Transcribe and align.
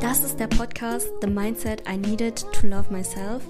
Das 0.00 0.24
ist 0.24 0.40
der 0.40 0.48
Podcast 0.48 1.08
The 1.20 1.28
Mindset 1.28 1.88
I 1.88 1.96
Needed 1.96 2.44
to 2.52 2.66
Love 2.66 2.92
Myself. 2.92 3.44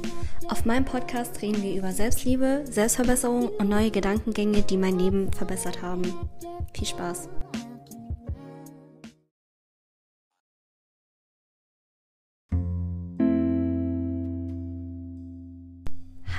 Auf 0.48 0.66
meinem 0.66 0.84
Podcast 0.84 1.40
reden 1.40 1.62
wir 1.62 1.74
über 1.74 1.92
Selbstliebe, 1.92 2.64
Selbstverbesserung 2.66 3.48
und 3.48 3.70
neue 3.70 3.90
Gedankengänge, 3.90 4.60
die 4.62 4.76
mein 4.76 4.98
Leben 4.98 5.32
verbessert 5.32 5.80
haben. 5.80 6.02
Viel 6.74 6.86
Spaß! 6.86 7.30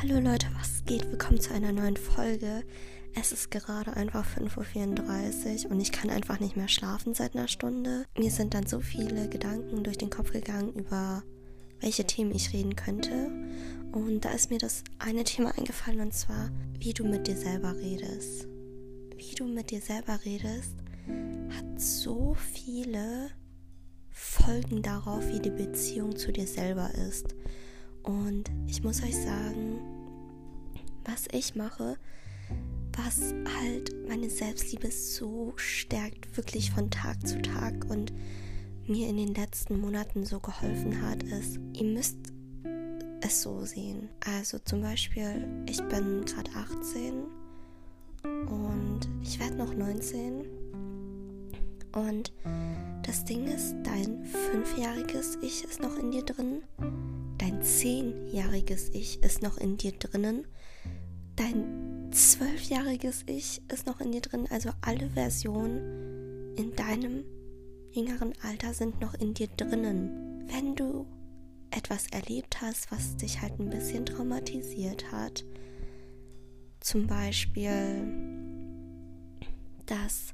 Hallo 0.01 0.20
Leute, 0.20 0.47
was 0.59 0.83
geht? 0.85 1.09
Willkommen 1.09 1.39
zu 1.39 1.54
einer 1.54 1.71
neuen 1.71 1.97
Folge. 1.97 2.63
Es 3.16 3.32
ist 3.32 3.52
gerade 3.52 3.95
einfach 3.95 4.25
5.34 4.25 5.66
Uhr 5.66 5.71
und 5.71 5.79
ich 5.79 5.91
kann 5.91 6.09
einfach 6.09 6.39
nicht 6.39 6.57
mehr 6.57 6.68
schlafen 6.68 7.14
seit 7.14 7.36
einer 7.36 7.47
Stunde. 7.47 8.06
Mir 8.18 8.32
sind 8.32 8.54
dann 8.56 8.65
so 8.65 8.79
viele 8.79 9.29
Gedanken 9.29 9.83
durch 9.83 9.97
den 9.97 10.10
Kopf 10.10 10.32
gegangen 10.32 10.74
über 10.74 11.23
welche 11.79 12.06
Themen 12.06 12.34
ich 12.34 12.54
reden 12.54 12.75
könnte. 12.75 13.32
Und 13.92 14.25
da 14.25 14.32
ist 14.32 14.50
mir 14.50 14.57
das 14.57 14.84
eine 14.97 15.23
Thema 15.23 15.56
eingefallen 15.56 16.01
und 16.01 16.14
zwar, 16.14 16.50
wie 16.79 16.93
du 16.93 17.06
mit 17.06 17.28
dir 17.28 17.37
selber 17.37 17.75
redest. 17.75 18.47
Wie 19.15 19.36
du 19.36 19.45
mit 19.45 19.70
dir 19.70 19.82
selber 19.82 20.20
redest, 20.25 20.75
hat 21.50 21.79
so 21.79 22.36
viele 22.36 23.29
Folgen 24.09 24.82
darauf, 24.82 25.28
wie 25.28 25.39
die 25.39 25.51
Beziehung 25.51 26.15
zu 26.15 26.32
dir 26.32 26.48
selber 26.48 26.89
ist. 27.07 27.36
Und 28.01 28.50
ich 28.65 28.84
muss 28.84 29.04
euch 29.04 29.15
sagen, 29.15 29.79
was 31.06 31.28
ich 31.32 31.56
mache, 31.56 31.98
was 32.97 33.33
halt 33.59 33.94
meine 34.08 34.30
Selbstliebe 34.30 34.92
so 34.92 35.53
stärkt, 35.56 36.36
wirklich 36.38 36.72
von 36.72 36.89
Tag 36.92 37.25
zu 37.28 37.42
Tag 37.42 37.86
und 37.89 38.14
mir 38.88 39.08
in 39.08 39.17
den 39.17 39.34
letzten 39.34 39.80
Monaten 39.80 40.26
so 40.26 40.40
geholfen 40.40 41.02
hat, 41.02 41.23
ist, 41.23 41.59
ihr 41.73 41.86
müsst 41.86 42.17
es 43.22 43.42
so 43.42 43.66
sehen. 43.66 44.09
Also 44.26 44.59
zum 44.59 44.82
Beispiel, 44.82 45.48
ich 45.67 45.82
bin 45.84 46.26
gerade 46.26 46.52
18 46.56 47.23
und 48.48 49.10
ich 49.22 49.39
werde 49.39 49.56
noch 49.56 49.73
19. 49.73 50.45
Und 51.94 52.34
das 53.06 53.23
Ding 53.26 53.45
ist, 53.45 53.76
dein 53.84 54.26
fünfjähriges 54.26 55.38
Ich 55.42 55.64
ist 55.64 55.82
noch 55.82 55.95
in 55.98 56.12
dir 56.12 56.23
drin, 56.23 56.64
dein 57.38 57.62
zehnjähriges 57.62 58.89
Ich 58.89 59.22
ist 59.23 59.42
noch 59.42 59.58
in 59.58 59.78
dir 59.78 59.92
drinnen 59.94 60.45
Dein 61.36 62.12
zwölfjähriges 62.12 63.23
Ich 63.26 63.62
ist 63.72 63.88
noch 63.88 64.00
in 64.00 64.12
dir 64.12 64.22
drin, 64.22 64.48
also 64.50 64.70
alle 64.81 65.09
Versionen 65.09 66.56
in 66.56 66.76
deinem 66.76 67.23
jüngeren 67.92 68.34
Alter 68.44 68.73
sind 68.73 69.02
noch 69.02 69.16
in 69.16 69.34
dir 69.34 69.48
drinnen. 69.48 70.48
Wenn 70.48 70.76
du 70.76 71.08
etwas 71.72 72.08
erlebt 72.08 72.61
hast, 72.61 72.92
was 72.92 73.17
dich 73.17 73.42
halt 73.42 73.59
ein 73.59 73.70
bisschen 73.70 74.06
traumatisiert 74.06 75.11
hat, 75.11 75.44
zum 76.80 77.08
Beispiel, 77.08 78.08
dass 79.86 80.34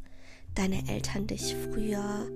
deine 0.55 0.87
Eltern 0.89 1.27
dich 1.27 1.55
früher 1.55 2.27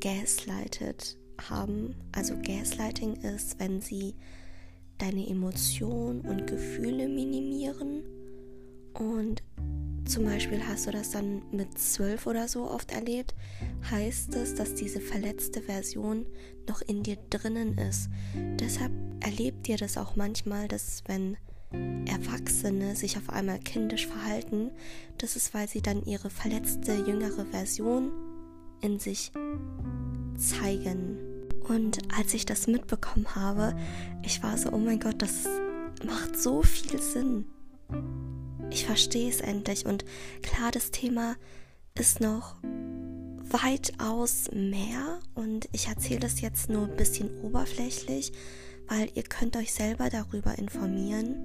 gaslightet 0.00 1.16
haben. 1.48 1.94
Also 2.12 2.34
Gaslighting 2.36 3.14
ist, 3.16 3.58
wenn 3.58 3.80
sie 3.80 4.14
deine 4.98 5.28
Emotionen 5.28 6.20
und 6.22 6.46
Gefühle 6.46 7.08
minimieren. 7.08 8.02
Und 8.94 9.42
zum 10.04 10.24
Beispiel 10.24 10.60
hast 10.66 10.86
du 10.86 10.90
das 10.90 11.10
dann 11.10 11.42
mit 11.52 11.78
zwölf 11.78 12.26
oder 12.26 12.48
so 12.48 12.68
oft 12.68 12.92
erlebt, 12.92 13.34
heißt 13.90 14.34
es, 14.34 14.54
dass 14.54 14.74
diese 14.74 15.00
verletzte 15.00 15.62
Version 15.62 16.26
noch 16.68 16.82
in 16.82 17.02
dir 17.02 17.16
drinnen 17.30 17.78
ist. 17.78 18.10
Deshalb 18.58 18.92
erlebt 19.20 19.68
ihr 19.68 19.76
das 19.76 19.96
auch 19.96 20.16
manchmal, 20.16 20.68
dass 20.68 21.02
wenn 21.06 21.36
Erwachsene 22.06 22.96
sich 22.96 23.16
auf 23.16 23.30
einmal 23.30 23.58
kindisch 23.58 24.06
verhalten, 24.06 24.70
das 25.18 25.36
ist, 25.36 25.54
weil 25.54 25.68
sie 25.68 25.80
dann 25.80 26.04
ihre 26.04 26.28
verletzte 26.28 26.92
jüngere 26.92 27.46
Version 27.46 28.10
in 28.80 28.98
sich 28.98 29.32
zeigen. 30.36 31.31
Und 31.68 31.98
als 32.16 32.34
ich 32.34 32.44
das 32.44 32.66
mitbekommen 32.66 33.34
habe, 33.34 33.76
ich 34.22 34.42
war 34.42 34.58
so, 34.58 34.70
oh 34.72 34.78
mein 34.78 35.00
Gott, 35.00 35.22
das 35.22 35.48
macht 36.04 36.38
so 36.38 36.62
viel 36.62 37.00
Sinn. 37.00 37.46
Ich 38.70 38.86
verstehe 38.86 39.28
es 39.28 39.40
endlich. 39.40 39.86
Und 39.86 40.04
klar, 40.42 40.70
das 40.70 40.90
Thema 40.90 41.36
ist 41.94 42.20
noch 42.20 42.56
weitaus 43.52 44.50
mehr 44.52 45.20
und 45.34 45.68
ich 45.72 45.88
erzähle 45.88 46.20
das 46.20 46.40
jetzt 46.40 46.70
nur 46.70 46.84
ein 46.84 46.96
bisschen 46.96 47.30
oberflächlich, 47.42 48.32
weil 48.88 49.10
ihr 49.14 49.24
könnt 49.24 49.56
euch 49.56 49.74
selber 49.74 50.08
darüber 50.08 50.56
informieren 50.58 51.36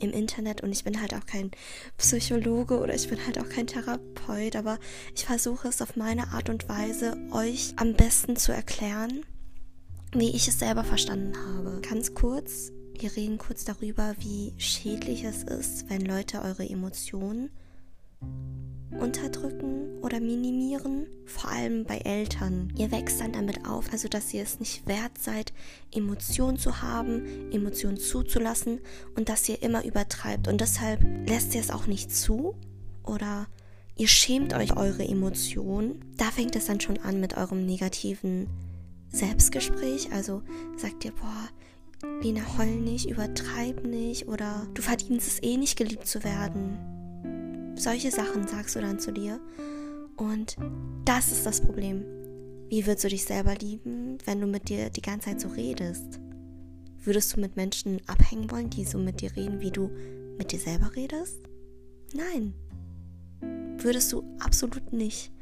im 0.00 0.12
Internet 0.12 0.62
und 0.62 0.70
ich 0.70 0.84
bin 0.84 1.00
halt 1.00 1.14
auch 1.14 1.26
kein 1.26 1.50
Psychologe 1.96 2.78
oder 2.78 2.94
ich 2.94 3.08
bin 3.08 3.18
halt 3.24 3.38
auch 3.38 3.48
kein 3.48 3.66
Therapeut, 3.66 4.54
aber 4.56 4.78
ich 5.14 5.24
versuche 5.24 5.68
es 5.68 5.82
auf 5.82 5.96
meine 5.96 6.28
Art 6.28 6.50
und 6.50 6.68
Weise 6.68 7.16
euch 7.32 7.72
am 7.76 7.94
besten 7.94 8.36
zu 8.36 8.52
erklären 8.52 9.24
wie 10.12 10.30
ich 10.30 10.48
es 10.48 10.58
selber 10.58 10.84
verstanden 10.84 11.36
habe. 11.36 11.80
Ganz 11.88 12.14
kurz, 12.14 12.72
wir 12.98 13.14
reden 13.14 13.38
kurz 13.38 13.64
darüber, 13.64 14.14
wie 14.18 14.54
schädlich 14.56 15.24
es 15.24 15.42
ist, 15.42 15.88
wenn 15.90 16.00
Leute 16.00 16.42
eure 16.42 16.68
Emotionen 16.68 17.50
unterdrücken 18.98 19.98
oder 20.02 20.18
minimieren, 20.18 21.06
vor 21.26 21.50
allem 21.50 21.84
bei 21.84 21.98
Eltern. 21.98 22.72
Ihr 22.76 22.90
wächst 22.90 23.20
dann 23.20 23.32
damit 23.32 23.66
auf, 23.66 23.92
also 23.92 24.08
dass 24.08 24.32
ihr 24.32 24.42
es 24.42 24.58
nicht 24.60 24.86
wert 24.86 25.18
seid, 25.18 25.52
Emotionen 25.94 26.58
zu 26.58 26.82
haben, 26.82 27.52
Emotionen 27.52 27.98
zuzulassen 27.98 28.80
und 29.14 29.28
dass 29.28 29.48
ihr 29.48 29.62
immer 29.62 29.84
übertreibt. 29.84 30.48
Und 30.48 30.60
deshalb 30.60 31.00
lässt 31.28 31.54
ihr 31.54 31.60
es 31.60 31.70
auch 31.70 31.86
nicht 31.86 32.14
zu 32.14 32.54
oder 33.04 33.46
ihr 33.96 34.08
schämt 34.08 34.54
euch 34.54 34.76
eure 34.76 35.06
Emotionen. 35.06 36.04
Da 36.16 36.30
fängt 36.30 36.56
es 36.56 36.66
dann 36.66 36.80
schon 36.80 36.98
an 36.98 37.20
mit 37.20 37.36
eurem 37.36 37.66
negativen 37.66 38.48
Selbstgespräch. 39.10 40.12
Also 40.12 40.42
sagt 40.76 41.04
dir, 41.04 41.12
boah, 41.12 41.48
Lena, 42.22 42.42
heul 42.56 42.80
nicht, 42.80 43.10
übertreib 43.10 43.84
nicht 43.84 44.28
oder 44.28 44.66
du 44.74 44.82
verdienst 44.82 45.26
es 45.26 45.42
eh 45.42 45.56
nicht, 45.56 45.76
geliebt 45.76 46.06
zu 46.06 46.22
werden. 46.24 47.74
Solche 47.76 48.10
Sachen 48.10 48.46
sagst 48.46 48.76
du 48.76 48.80
dann 48.80 48.98
zu 48.98 49.12
dir. 49.12 49.40
Und 50.16 50.56
das 51.04 51.30
ist 51.30 51.46
das 51.46 51.60
Problem. 51.60 52.04
Wie 52.68 52.86
würdest 52.86 53.04
du 53.04 53.08
dich 53.08 53.24
selber 53.24 53.54
lieben, 53.54 54.18
wenn 54.24 54.40
du 54.40 54.46
mit 54.46 54.68
dir 54.68 54.90
die 54.90 55.00
ganze 55.00 55.30
Zeit 55.30 55.40
so 55.40 55.48
redest? 55.48 56.20
Würdest 57.02 57.34
du 57.34 57.40
mit 57.40 57.56
Menschen 57.56 58.00
abhängen 58.06 58.50
wollen, 58.50 58.68
die 58.68 58.84
so 58.84 58.98
mit 58.98 59.20
dir 59.20 59.34
reden, 59.36 59.60
wie 59.60 59.70
du 59.70 59.90
mit 60.36 60.52
dir 60.52 60.58
selber 60.58 60.94
redest? 60.94 61.40
Nein. 62.12 62.54
Würdest 63.78 64.12
du 64.12 64.24
absolut 64.40 64.92
nicht. 64.92 65.32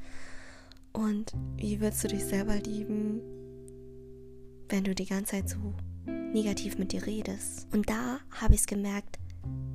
Und 0.93 1.33
wie 1.57 1.81
würdest 1.81 2.05
du 2.05 2.09
dich 2.09 2.25
selber 2.25 2.57
lieben, 2.57 3.21
wenn 4.69 4.85
du 4.85 4.95
die 4.95 5.07
ganze 5.07 5.33
Zeit 5.33 5.49
so 5.49 5.75
negativ 6.07 6.79
mit 6.79 6.93
dir 6.93 7.07
redest. 7.07 7.67
Und 7.73 7.89
da 7.89 8.19
habe 8.31 8.55
ich 8.55 8.61
es 8.61 8.67
gemerkt, 8.67 9.19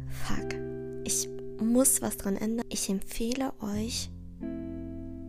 fuck, 0.07 0.56
ich 1.03 1.28
muss 1.59 2.02
was 2.02 2.18
dran 2.18 2.38
ändern. 2.38 2.66
Ich 2.69 2.90
empfehle 2.90 3.53
euch, 3.62 4.09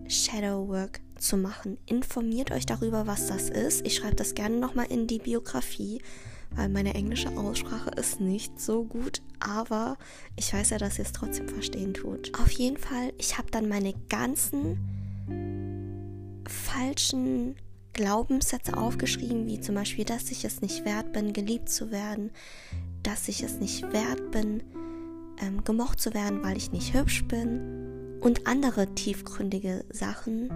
Shadow 0.08 0.68
Work 0.68 1.00
zu 1.16 1.36
machen. 1.36 1.78
Informiert 1.86 2.50
euch 2.50 2.66
darüber, 2.66 3.06
was 3.06 3.28
das 3.28 3.48
ist. 3.48 3.86
Ich 3.86 3.96
schreibe 3.96 4.16
das 4.16 4.34
gerne 4.34 4.56
nochmal 4.56 4.86
in 4.90 5.06
die 5.06 5.18
Biografie, 5.18 6.02
weil 6.50 6.68
meine 6.68 6.94
englische 6.94 7.36
Aussprache 7.36 7.90
ist 7.90 8.20
nicht 8.20 8.60
so 8.60 8.84
gut, 8.84 9.22
aber 9.40 9.96
ich 10.36 10.52
weiß 10.52 10.70
ja, 10.70 10.78
dass 10.78 10.98
ihr 10.98 11.04
es 11.04 11.12
trotzdem 11.12 11.48
verstehen 11.48 11.94
tut. 11.94 12.38
Auf 12.38 12.50
jeden 12.50 12.76
Fall, 12.76 13.12
ich 13.18 13.38
habe 13.38 13.50
dann 13.50 13.68
meine 13.68 13.94
ganzen 14.08 14.78
falschen 16.46 17.56
Glaubenssätze 17.92 18.76
aufgeschrieben, 18.76 19.46
wie 19.46 19.60
zum 19.60 19.74
Beispiel, 19.74 20.04
dass 20.04 20.30
ich 20.30 20.44
es 20.44 20.60
nicht 20.60 20.84
wert 20.84 21.12
bin, 21.12 21.32
geliebt 21.32 21.68
zu 21.68 21.90
werden, 21.90 22.30
dass 23.02 23.28
ich 23.28 23.42
es 23.42 23.58
nicht 23.58 23.82
wert 23.92 24.30
bin, 24.30 24.62
ähm, 25.40 25.64
gemocht 25.64 26.00
zu 26.00 26.14
werden, 26.14 26.42
weil 26.42 26.56
ich 26.56 26.72
nicht 26.72 26.94
hübsch 26.94 27.24
bin 27.24 28.18
und 28.20 28.46
andere 28.46 28.94
tiefgründige 28.94 29.84
Sachen. 29.90 30.48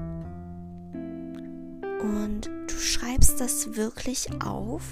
Und 2.01 2.47
du 2.69 2.75
schreibst 2.75 3.41
das 3.41 3.77
wirklich 3.77 4.29
auf, 4.43 4.83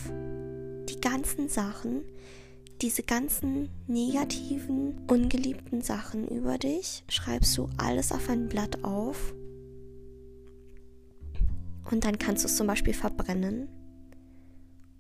die 0.89 1.01
ganzen 1.01 1.49
Sachen, 1.49 2.03
diese 2.83 3.03
ganzen 3.03 3.71
negativen, 3.87 4.99
ungeliebten 5.07 5.81
Sachen 5.81 6.27
über 6.29 6.59
dich, 6.59 7.05
schreibst 7.09 7.57
du 7.57 7.69
alles 7.77 8.13
auf 8.13 8.29
ein 8.29 8.49
Blatt 8.49 8.83
auf 8.85 9.35
und 11.91 12.05
dann 12.05 12.19
kannst 12.19 12.45
du 12.45 12.49
es 12.49 12.57
zum 12.57 12.67
Beispiel 12.67 12.95
verbrennen. 12.95 13.69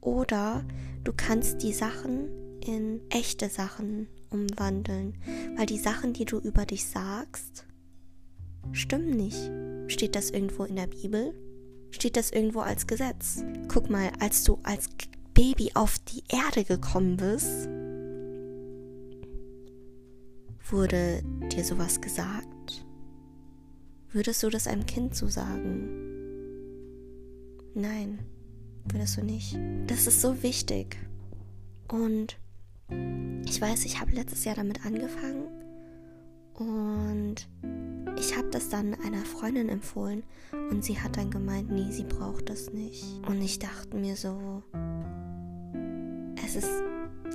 Oder 0.00 0.64
du 1.02 1.12
kannst 1.16 1.62
die 1.62 1.72
Sachen 1.72 2.28
in 2.60 3.00
echte 3.10 3.48
Sachen 3.48 4.08
umwandeln, 4.30 5.16
weil 5.56 5.66
die 5.66 5.78
Sachen, 5.78 6.12
die 6.12 6.24
du 6.24 6.38
über 6.38 6.66
dich 6.66 6.86
sagst, 6.86 7.66
stimmen 8.72 9.10
nicht. 9.10 9.50
Steht 9.86 10.16
das 10.16 10.30
irgendwo 10.30 10.64
in 10.64 10.76
der 10.76 10.86
Bibel? 10.86 11.34
Steht 11.90 12.16
das 12.16 12.30
irgendwo 12.30 12.60
als 12.60 12.86
Gesetz? 12.86 13.44
Guck 13.68 13.88
mal, 13.90 14.10
als 14.18 14.44
du 14.44 14.58
als 14.62 14.88
Baby 15.34 15.72
auf 15.74 15.98
die 16.00 16.22
Erde 16.28 16.64
gekommen 16.64 17.16
bist, 17.16 17.68
wurde 20.70 21.22
dir 21.52 21.64
sowas 21.64 22.00
gesagt? 22.00 22.84
Würdest 24.10 24.42
du 24.42 24.48
das 24.48 24.66
einem 24.66 24.86
Kind 24.86 25.14
so 25.14 25.28
sagen? 25.28 26.03
Nein, 27.74 28.20
würdest 28.84 29.16
du 29.16 29.24
nicht. 29.24 29.58
Das 29.88 30.06
ist 30.06 30.20
so 30.20 30.42
wichtig. 30.42 30.96
Und 31.88 32.38
ich 33.46 33.60
weiß, 33.60 33.84
ich 33.84 34.00
habe 34.00 34.12
letztes 34.12 34.44
Jahr 34.44 34.54
damit 34.54 34.84
angefangen 34.86 35.46
und 36.54 37.48
ich 38.16 38.36
habe 38.36 38.48
das 38.50 38.68
dann 38.68 38.94
einer 38.94 39.24
Freundin 39.24 39.68
empfohlen 39.68 40.22
und 40.70 40.84
sie 40.84 41.00
hat 41.00 41.16
dann 41.16 41.30
gemeint, 41.30 41.70
nee, 41.70 41.90
sie 41.90 42.04
braucht 42.04 42.48
das 42.48 42.72
nicht. 42.72 43.04
Und 43.26 43.42
ich 43.42 43.58
dachte 43.58 43.96
mir 43.96 44.14
so, 44.16 44.62
es 46.44 46.56
ist, 46.56 46.70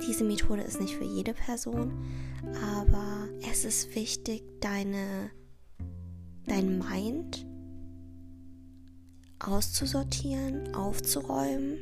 diese 0.08 0.24
Methode 0.24 0.62
ist 0.62 0.80
nicht 0.80 0.96
für 0.96 1.04
jede 1.04 1.34
Person, 1.34 1.92
aber 2.78 3.28
es 3.50 3.64
ist 3.64 3.94
wichtig, 3.94 4.42
deine, 4.60 5.30
dein 6.46 6.78
Mind 6.78 7.46
auszusortieren, 9.40 10.74
aufzuräumen 10.74 11.78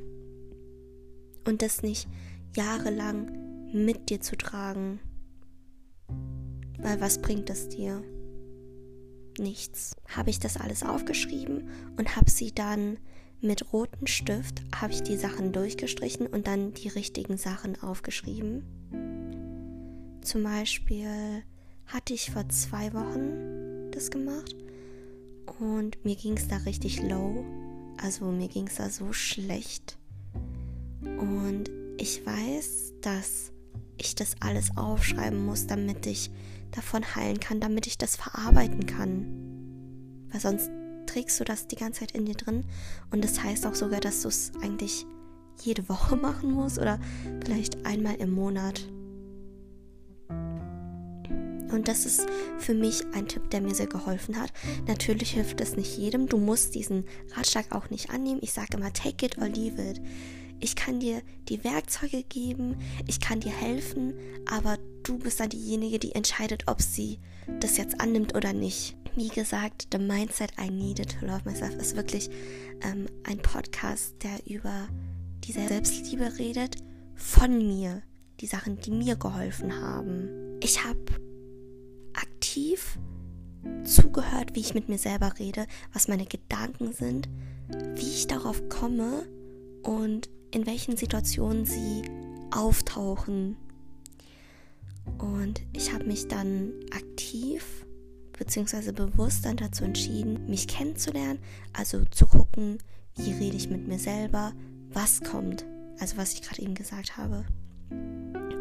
und 1.46 1.62
das 1.62 1.82
nicht 1.82 2.08
jahrelang 2.56 3.31
mit 3.72 4.10
dir 4.10 4.20
zu 4.20 4.37
tragen. 4.37 5.00
Weil 6.78 7.00
was 7.00 7.20
bringt 7.20 7.50
es 7.50 7.69
dir? 7.69 8.02
Nichts. 9.38 9.94
Habe 10.08 10.31
ich 10.31 10.40
das 10.40 10.56
alles 10.56 10.82
aufgeschrieben 10.82 11.69
und 11.96 12.16
habe 12.16 12.31
sie 12.31 12.55
dann 12.55 12.99
mit 13.40 13.72
rotem 13.72 14.06
Stift, 14.06 14.62
habe 14.75 14.93
ich 14.93 15.02
die 15.02 15.16
Sachen 15.16 15.52
durchgestrichen 15.52 16.26
und 16.26 16.46
dann 16.46 16.75
die 16.75 16.88
richtigen 16.88 17.37
Sachen 17.37 17.81
aufgeschrieben. 17.82 18.64
Zum 20.22 20.43
Beispiel 20.43 21.43
hatte 21.87 22.14
ich 22.14 22.31
vor 22.31 22.49
zwei 22.49 22.93
Wochen 22.93 23.90
das 23.93 24.10
gemacht 24.10 24.55
und 25.58 26.04
mir 26.04 26.16
ging 26.16 26.36
es 26.36 26.48
da 26.48 26.56
richtig 26.58 27.02
low. 27.02 27.44
Also 28.02 28.26
mir 28.26 28.48
ging 28.48 28.66
es 28.68 28.76
da 28.76 28.90
so 28.90 29.12
schlecht. 29.12 29.98
Und 31.02 31.70
ich 31.98 32.24
weiß, 32.24 32.94
dass 33.00 33.52
ich 33.96 34.14
das 34.14 34.36
alles 34.40 34.76
aufschreiben 34.76 35.44
muss, 35.44 35.66
damit 35.66 36.06
ich 36.06 36.30
davon 36.70 37.02
heilen 37.14 37.40
kann, 37.40 37.60
damit 37.60 37.86
ich 37.86 37.98
das 37.98 38.16
verarbeiten 38.16 38.86
kann. 38.86 39.26
Weil 40.30 40.40
sonst 40.40 40.70
trägst 41.06 41.40
du 41.40 41.44
das 41.44 41.66
die 41.66 41.76
ganze 41.76 42.00
Zeit 42.00 42.12
in 42.12 42.26
dir 42.26 42.34
drin 42.34 42.64
und 43.10 43.24
das 43.24 43.42
heißt 43.42 43.66
auch 43.66 43.74
sogar, 43.74 44.00
dass 44.00 44.22
du 44.22 44.28
es 44.28 44.52
eigentlich 44.62 45.06
jede 45.60 45.88
Woche 45.88 46.16
machen 46.16 46.52
musst 46.52 46.78
oder 46.78 47.00
vielleicht 47.42 47.84
einmal 47.86 48.16
im 48.16 48.30
Monat. 48.30 48.88
Und 51.70 51.88
das 51.88 52.06
ist 52.06 52.26
für 52.59 52.75
mich 52.75 53.05
ein 53.12 53.29
Tipp, 53.29 53.50
der 53.50 53.61
mir 53.61 53.75
sehr 53.75 53.87
geholfen 53.87 54.41
hat. 54.41 54.53
Natürlich 54.87 55.32
hilft 55.32 55.61
es 55.61 55.76
nicht 55.76 55.97
jedem. 55.97 56.26
Du 56.26 56.38
musst 56.38 56.75
diesen 56.75 57.05
Ratschlag 57.35 57.75
auch 57.75 57.91
nicht 57.91 58.11
annehmen. 58.11 58.41
Ich 58.43 58.53
sage 58.53 58.76
immer, 58.76 58.93
take 58.93 59.26
it 59.26 59.38
or 59.38 59.49
leave 59.49 59.81
it. 59.81 60.00
Ich 60.61 60.75
kann 60.75 60.99
dir 60.99 61.23
die 61.49 61.62
Werkzeuge 61.62 62.25
geben, 62.25 62.76
ich 63.06 63.20
kann 63.20 63.41
dir 63.41 63.53
helfen, 63.53 64.15
aber 64.50 64.76
du 65.05 65.19
bist 65.19 65.38
dann 65.38 65.50
diejenige, 65.50 66.00
die 66.00 66.17
entscheidet, 66.17 66.65
ob 66.67 66.82
sie 66.82 67.20
das 67.61 67.76
jetzt 67.76 68.00
annimmt 68.00 68.35
oder 68.35 68.53
nicht. 68.53 68.97
Wie 69.15 69.29
gesagt, 69.29 69.88
The 69.93 69.99
Mindset 69.99 70.53
I 70.61 70.70
Needed 70.70 71.17
to 71.19 71.26
Love 71.26 71.43
Myself 71.44 71.75
ist 71.76 71.97
wirklich 71.97 72.29
ähm, 72.82 73.06
ein 73.25 73.38
Podcast, 73.38 74.15
der 74.23 74.53
über 74.53 74.88
diese 75.44 75.67
Selbstliebe 75.67 76.38
redet, 76.38 76.76
von 77.15 77.59
mir, 77.59 78.03
die 78.41 78.47
Sachen, 78.47 78.81
die 78.81 78.91
mir 78.91 79.17
geholfen 79.17 79.81
haben. 79.81 80.29
Ich 80.61 80.85
habe 80.85 81.00
aktiv 82.58 82.99
zugehört, 83.84 84.55
wie 84.55 84.60
ich 84.60 84.75
mit 84.75 84.88
mir 84.88 84.99
selber 84.99 85.38
rede, 85.38 85.66
was 85.93 86.08
meine 86.08 86.26
Gedanken 86.26 86.93
sind, 86.93 87.28
wie 87.94 88.08
ich 88.08 88.26
darauf 88.26 88.69
komme 88.69 89.26
und 89.82 90.28
in 90.50 90.66
welchen 90.66 90.96
Situationen 90.96 91.64
sie 91.64 92.02
auftauchen. 92.50 93.56
Und 95.19 95.62
ich 95.72 95.93
habe 95.93 96.05
mich 96.05 96.28
dann 96.28 96.72
aktiv 96.90 97.87
bzw. 98.38 98.93
bewusst 98.93 99.44
dann 99.44 99.56
dazu 99.56 99.84
entschieden, 99.84 100.46
mich 100.49 100.66
kennenzulernen, 100.66 101.38
also 101.72 102.05
zu 102.10 102.26
gucken, 102.26 102.78
wie 103.16 103.32
rede 103.32 103.56
ich 103.56 103.70
mit 103.70 103.87
mir 103.87 103.99
selber, 103.99 104.52
was 104.90 105.20
kommt, 105.20 105.64
also 105.99 106.16
was 106.16 106.34
ich 106.34 106.43
gerade 106.43 106.62
eben 106.62 106.75
gesagt 106.75 107.16
habe. 107.16 107.44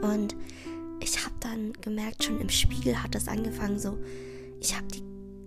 Und 0.02 0.36
ich 1.00 1.24
habe 1.24 1.36
dann 1.40 1.74
gemerkt, 1.82 2.24
schon 2.24 2.40
im 2.42 2.50
Spiegel 2.50 3.02
hat 3.02 3.16
es 3.16 3.28
angefangen 3.28 3.80
so, 3.80 3.98
ich 4.60 4.76
habe 4.76 4.88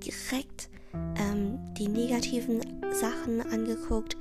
direkt 0.05 0.69
ähm, 1.17 1.59
die 1.75 1.89
negativen 1.89 2.61
Sachen 2.93 3.41
angeguckt, 3.41 4.17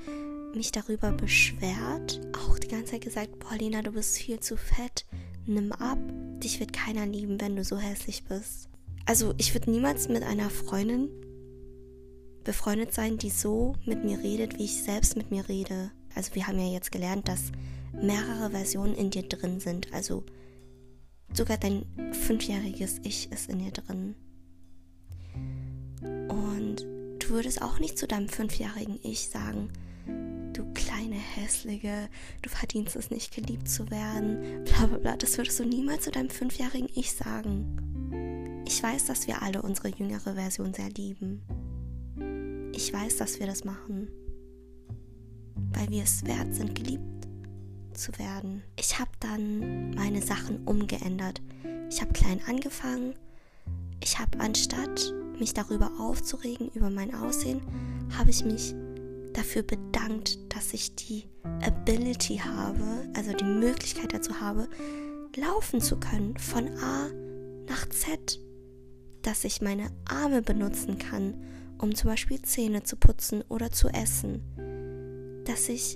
mich 0.53 0.71
darüber 0.71 1.11
beschwert, 1.11 2.21
auch 2.33 2.57
die 2.57 2.67
ganze 2.67 2.93
Zeit 2.93 3.01
gesagt, 3.01 3.39
Paulina, 3.39 3.81
du 3.81 3.91
bist 3.91 4.17
viel 4.17 4.39
zu 4.39 4.57
fett, 4.57 5.05
nimm 5.45 5.71
ab, 5.71 5.99
dich 6.43 6.59
wird 6.59 6.73
keiner 6.73 7.05
lieben, 7.05 7.39
wenn 7.39 7.55
du 7.55 7.63
so 7.63 7.77
hässlich 7.77 8.23
bist. 8.23 8.69
Also 9.05 9.33
ich 9.37 9.53
würde 9.53 9.71
niemals 9.71 10.07
mit 10.07 10.23
einer 10.23 10.49
Freundin 10.49 11.09
befreundet 12.43 12.93
sein, 12.93 13.17
die 13.17 13.29
so 13.29 13.75
mit 13.85 14.03
mir 14.03 14.19
redet, 14.19 14.57
wie 14.57 14.65
ich 14.65 14.83
selbst 14.83 15.15
mit 15.15 15.31
mir 15.31 15.47
rede. 15.47 15.91
Also 16.15 16.35
wir 16.35 16.47
haben 16.47 16.59
ja 16.59 16.67
jetzt 16.67 16.91
gelernt, 16.91 17.27
dass 17.27 17.51
mehrere 17.93 18.51
Versionen 18.51 18.95
in 18.95 19.09
dir 19.09 19.23
drin 19.23 19.59
sind. 19.59 19.93
Also 19.93 20.23
sogar 21.33 21.57
dein 21.57 21.85
fünfjähriges 22.11 22.99
Ich 23.03 23.31
ist 23.31 23.49
in 23.49 23.59
dir 23.59 23.71
drin. 23.71 24.15
Und 26.29 26.81
du 27.19 27.29
würdest 27.29 27.61
auch 27.61 27.79
nicht 27.79 27.97
zu 27.97 28.07
deinem 28.07 28.29
fünfjährigen 28.29 28.99
Ich 29.03 29.29
sagen, 29.29 29.69
du 30.53 30.65
kleine 30.73 31.15
Hässliche, 31.15 32.09
du 32.41 32.49
verdienst 32.49 32.95
es 32.95 33.11
nicht, 33.11 33.33
geliebt 33.33 33.69
zu 33.69 33.89
werden, 33.89 34.63
bla 34.65 34.87
bla 34.87 34.97
bla. 34.97 35.17
Das 35.17 35.37
würdest 35.37 35.59
du 35.59 35.65
niemals 35.65 36.03
zu 36.03 36.11
deinem 36.11 36.29
fünfjährigen 36.29 36.89
Ich 36.95 37.13
sagen. 37.13 38.63
Ich 38.67 38.81
weiß, 38.83 39.05
dass 39.05 39.27
wir 39.27 39.41
alle 39.41 39.61
unsere 39.61 39.89
jüngere 39.89 40.35
Version 40.35 40.73
sehr 40.73 40.89
lieben. 40.89 41.41
Ich 42.73 42.93
weiß, 42.93 43.17
dass 43.17 43.39
wir 43.39 43.47
das 43.47 43.63
machen, 43.63 44.09
weil 45.73 45.89
wir 45.89 46.03
es 46.03 46.23
wert 46.25 46.53
sind, 46.53 46.75
geliebt 46.75 47.27
zu 47.93 48.17
werden. 48.17 48.63
Ich 48.77 48.99
habe 48.99 49.08
dann 49.19 49.91
meine 49.91 50.21
Sachen 50.21 50.65
umgeändert. 50.65 51.41
Ich 51.89 52.01
habe 52.01 52.13
klein 52.13 52.41
angefangen. 52.47 53.13
Ich 54.01 54.19
habe 54.19 54.39
anstatt 54.39 55.13
mich 55.39 55.53
darüber 55.53 55.91
aufzuregen, 55.99 56.69
über 56.73 56.89
mein 56.89 57.13
Aussehen, 57.15 57.61
habe 58.17 58.29
ich 58.29 58.43
mich 58.43 58.75
dafür 59.33 59.63
bedankt, 59.63 60.37
dass 60.53 60.73
ich 60.73 60.95
die 60.95 61.25
Ability 61.61 62.37
habe, 62.37 63.09
also 63.15 63.33
die 63.33 63.45
Möglichkeit 63.45 64.13
dazu 64.13 64.39
habe, 64.39 64.67
laufen 65.35 65.81
zu 65.81 65.97
können 65.97 66.37
von 66.37 66.67
A 66.79 67.07
nach 67.67 67.87
Z, 67.89 68.39
dass 69.21 69.43
ich 69.43 69.61
meine 69.61 69.89
Arme 70.05 70.41
benutzen 70.41 70.97
kann, 70.97 71.35
um 71.77 71.95
zum 71.95 72.09
Beispiel 72.09 72.41
Zähne 72.41 72.83
zu 72.83 72.97
putzen 72.97 73.43
oder 73.47 73.71
zu 73.71 73.87
essen, 73.89 74.41
dass 75.45 75.69
ich 75.69 75.95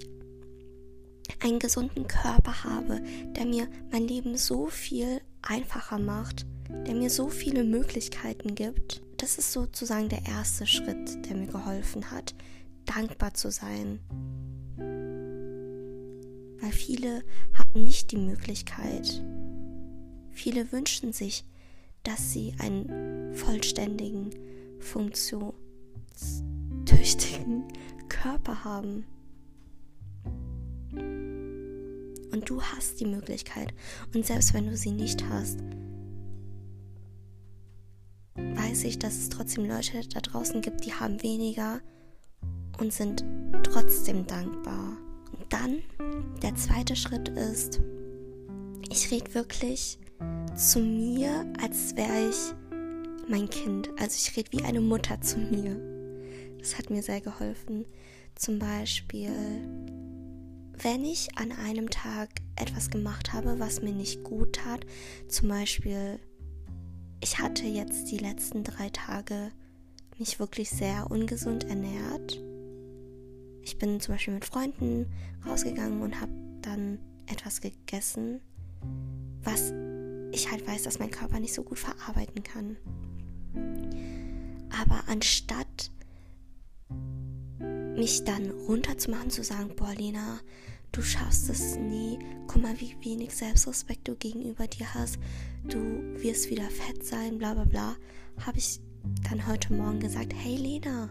einen 1.44 1.60
gesunden 1.60 2.08
Körper 2.08 2.64
habe, 2.64 3.02
der 3.36 3.46
mir 3.46 3.68
mein 3.92 4.08
Leben 4.08 4.38
so 4.38 4.68
viel 4.68 5.22
einfacher 5.42 6.00
macht, 6.00 6.46
der 6.88 6.96
mir 6.96 7.10
so 7.10 7.28
viele 7.28 7.64
Möglichkeiten 7.64 8.56
gibt. 8.56 9.02
Das 9.18 9.38
ist 9.38 9.52
sozusagen 9.52 10.10
der 10.10 10.26
erste 10.26 10.66
Schritt, 10.66 11.30
der 11.30 11.36
mir 11.36 11.48
geholfen 11.48 12.12
hat, 12.12 12.34
dankbar 12.86 13.34
zu 13.34 13.52
sein. 13.52 14.00
Weil 16.60 16.72
viele 16.72 17.24
haben 17.54 17.84
nicht 17.84 18.12
die 18.12 18.18
Möglichkeit. 18.18 19.24
Viele 20.32 20.72
wünschen 20.72 21.14
sich, 21.14 21.46
dass 22.04 22.32
sie 22.32 22.54
einen 22.58 23.34
vollständigen, 23.34 24.30
funktionstüchtigen 24.80 27.64
Körper 28.10 28.64
haben. 28.64 29.06
Und 32.34 32.50
du 32.50 32.62
hast 32.62 33.00
die 33.00 33.06
Möglichkeit. 33.06 33.74
Und 34.14 34.26
selbst 34.26 34.56
wenn 34.56 34.66
du 34.66 34.76
sie 34.76 34.92
nicht 34.92 35.24
hast, 35.30 35.60
weiß 38.36 38.86
ich, 38.86 38.98
dass 38.98 39.16
es 39.16 39.30
trotzdem 39.30 39.66
Leute 39.66 40.02
da 40.12 40.20
draußen 40.20 40.62
gibt, 40.62 40.84
die 40.84 40.94
haben 40.94 41.22
weniger 41.22 41.80
und 42.80 42.92
sind 42.92 43.24
trotzdem 43.62 44.26
dankbar. 44.26 44.98
Und 45.32 45.54
dann, 45.54 45.84
der 46.42 46.56
zweite 46.56 46.96
Schritt 46.96 47.30
ist, 47.30 47.80
ich 48.90 49.12
rede 49.12 49.36
wirklich 49.36 50.00
zu 50.56 50.80
mir, 50.80 51.46
als 51.62 51.96
wäre 51.96 52.30
ich 52.30 52.54
mein 53.30 53.48
Kind. 53.48 53.90
Also 54.00 54.16
ich 54.18 54.36
rede 54.36 54.52
wie 54.52 54.64
eine 54.64 54.82
Mutter 54.82 55.22
zu 55.22 55.38
mir. 55.38 55.80
Das 56.58 56.80
hat 56.80 56.90
mir 56.90 57.04
sehr 57.04 57.22
geholfen. 57.22 57.86
Zum 58.36 58.58
Beispiel, 58.58 59.30
wenn 60.82 61.06
ich 61.06 61.38
an 61.38 61.52
einem 61.52 61.90
Tag 61.90 62.30
etwas 62.56 62.90
gemacht 62.90 63.34
habe, 63.34 63.60
was 63.60 63.82
mir 63.82 63.94
nicht 63.94 64.24
gut 64.24 64.54
tat, 64.54 64.86
zum 65.28 65.50
Beispiel, 65.50 66.20
ich 67.22 67.40
hatte 67.40 67.66
jetzt 67.66 68.12
die 68.12 68.18
letzten 68.18 68.64
drei 68.64 68.90
Tage 68.90 69.52
mich 70.18 70.40
wirklich 70.40 70.70
sehr 70.70 71.10
ungesund 71.10 71.64
ernährt. 71.66 72.42
Ich 73.62 73.78
bin 73.78 74.00
zum 74.00 74.16
Beispiel 74.16 74.34
mit 74.34 74.46
Freunden 74.46 75.08
rausgegangen 75.46 76.02
und 76.02 76.20
habe 76.20 76.32
dann 76.62 77.00
etwas 77.28 77.62
gegessen, 77.62 78.42
was 79.44 79.74
ich 80.32 80.52
halt 80.52 80.68
weiß, 80.68 80.84
dass 80.84 81.00
mein 81.00 81.12
Körper 81.12 81.40
nicht 81.40 81.54
so 81.54 81.64
gut 81.64 81.80
verarbeiten 81.80 82.44
kann. 82.44 82.78
Aber 84.82 85.04
anstatt 85.08 85.92
mich 87.96 88.24
dann 88.24 88.50
runterzumachen, 88.50 89.30
zu 89.30 89.44
sagen, 89.44 89.76
boah, 89.76 89.94
Lena, 89.94 90.40
du 90.92 91.02
schaffst 91.02 91.50
es 91.50 91.76
nie, 91.76 92.20
guck 92.48 92.62
mal, 92.62 92.80
wie 92.80 92.96
wenig 93.02 93.36
Selbstrespekt 93.36 94.08
du 94.08 94.16
gegenüber 94.16 94.68
dir 94.68 94.94
hast, 94.94 95.18
du 95.64 95.78
wirst 96.22 96.50
wieder 96.50 96.70
fett 96.70 97.06
sein, 97.06 97.38
bla 97.38 97.54
bla 97.54 97.66
bla, 97.66 97.96
habe 98.46 98.58
ich 98.58 98.80
dann 99.30 99.48
heute 99.48 99.74
Morgen 99.74 100.00
gesagt, 100.00 100.34
hey 100.36 100.56
Lena, 100.56 101.10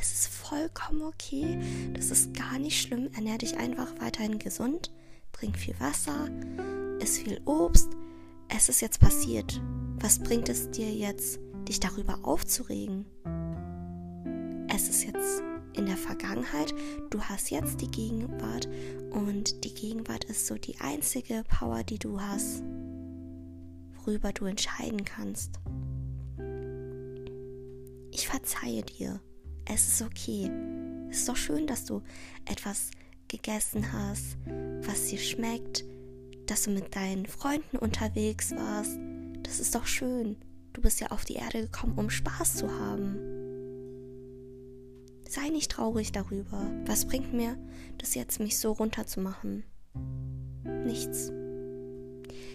es 0.00 0.12
ist 0.12 0.28
vollkommen 0.28 1.02
okay, 1.02 1.58
das 1.92 2.10
ist 2.10 2.34
gar 2.34 2.58
nicht 2.58 2.80
schlimm, 2.80 3.10
ernähr 3.14 3.38
dich 3.38 3.56
einfach 3.56 3.92
weiterhin 4.00 4.38
gesund, 4.38 4.92
trink 5.32 5.56
viel 5.58 5.74
Wasser, 5.80 6.28
iss 7.00 7.18
viel 7.18 7.40
Obst, 7.44 7.88
es 8.48 8.68
ist 8.68 8.80
jetzt 8.80 9.00
passiert, 9.00 9.60
was 10.00 10.18
bringt 10.18 10.48
es 10.48 10.70
dir 10.70 10.92
jetzt, 10.92 11.40
dich 11.68 11.80
darüber 11.80 12.20
aufzuregen? 12.22 13.06
Es 14.68 14.88
ist 14.88 15.04
jetzt 15.04 15.42
in 15.76 15.86
der 15.86 15.96
Vergangenheit, 15.96 16.74
du 17.10 17.20
hast 17.20 17.50
jetzt 17.50 17.80
die 17.80 17.90
Gegenwart 17.90 18.68
und 19.10 19.64
die 19.64 19.74
Gegenwart 19.74 20.24
ist 20.24 20.46
so 20.46 20.54
die 20.56 20.78
einzige 20.80 21.44
Power, 21.48 21.84
die 21.84 21.98
du 21.98 22.20
hast, 22.20 22.62
worüber 23.98 24.32
du 24.32 24.46
entscheiden 24.46 25.04
kannst. 25.04 25.60
Ich 28.10 28.28
verzeihe 28.28 28.82
dir. 28.82 29.20
Es 29.66 29.86
ist 29.88 30.02
okay. 30.02 30.50
Es 31.10 31.18
ist 31.18 31.28
doch 31.28 31.36
schön, 31.36 31.66
dass 31.66 31.84
du 31.84 32.02
etwas 32.44 32.90
gegessen 33.28 33.92
hast, 33.92 34.38
was 34.82 35.06
dir 35.06 35.18
schmeckt, 35.18 35.84
dass 36.46 36.64
du 36.64 36.70
mit 36.70 36.94
deinen 36.94 37.26
Freunden 37.26 37.76
unterwegs 37.76 38.52
warst. 38.52 38.98
Das 39.42 39.60
ist 39.60 39.74
doch 39.74 39.86
schön. 39.86 40.36
Du 40.72 40.80
bist 40.80 41.00
ja 41.00 41.08
auf 41.08 41.24
die 41.24 41.34
Erde 41.34 41.62
gekommen, 41.62 41.98
um 41.98 42.10
Spaß 42.10 42.56
zu 42.56 42.70
haben. 42.70 43.35
Sei 45.28 45.48
nicht 45.48 45.70
traurig 45.72 46.12
darüber. 46.12 46.70
Was 46.86 47.06
bringt 47.06 47.32
mir 47.32 47.56
das 47.98 48.14
jetzt, 48.14 48.40
mich 48.40 48.58
so 48.58 48.72
runterzumachen? 48.72 49.64
Nichts. 50.84 51.32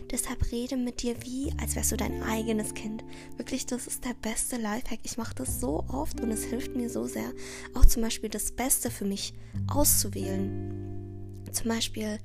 Deshalb 0.09 0.51
rede 0.51 0.75
mit 0.77 1.01
dir 1.03 1.15
wie, 1.21 1.53
als 1.59 1.75
wärst 1.75 1.91
du 1.91 1.97
dein 1.97 2.21
eigenes 2.23 2.73
Kind. 2.73 3.03
Wirklich, 3.37 3.65
das 3.65 3.87
ist 3.87 4.03
der 4.03 4.13
beste 4.21 4.57
Lifehack. 4.57 4.99
Ich 5.03 5.17
mache 5.17 5.35
das 5.35 5.59
so 5.59 5.85
oft 5.87 6.19
und 6.19 6.31
es 6.31 6.43
hilft 6.43 6.75
mir 6.75 6.89
so 6.89 7.07
sehr, 7.07 7.31
auch 7.73 7.85
zum 7.85 8.01
Beispiel 8.01 8.29
das 8.29 8.51
Beste 8.51 8.91
für 8.91 9.05
mich 9.05 9.33
auszuwählen. 9.67 11.43
Zum 11.51 11.69
Beispiel, 11.69 12.19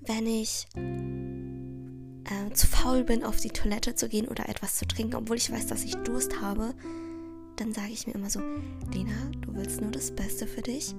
wenn 0.00 0.26
ich 0.26 0.66
äh, 0.74 2.52
zu 2.54 2.66
faul 2.66 3.04
bin, 3.04 3.24
auf 3.24 3.36
die 3.36 3.50
Toilette 3.50 3.94
zu 3.94 4.08
gehen 4.08 4.28
oder 4.28 4.48
etwas 4.48 4.76
zu 4.76 4.86
trinken, 4.86 5.16
obwohl 5.16 5.36
ich 5.36 5.50
weiß, 5.50 5.66
dass 5.66 5.84
ich 5.84 5.96
Durst 5.96 6.40
habe, 6.40 6.74
dann 7.58 7.72
sage 7.72 7.92
ich 7.92 8.06
mir 8.06 8.14
immer 8.14 8.30
so, 8.30 8.40
Lena, 8.92 9.30
du 9.40 9.54
willst 9.54 9.80
nur 9.80 9.90
das 9.90 10.12
Beste 10.12 10.46
für 10.46 10.62
dich. 10.62 10.94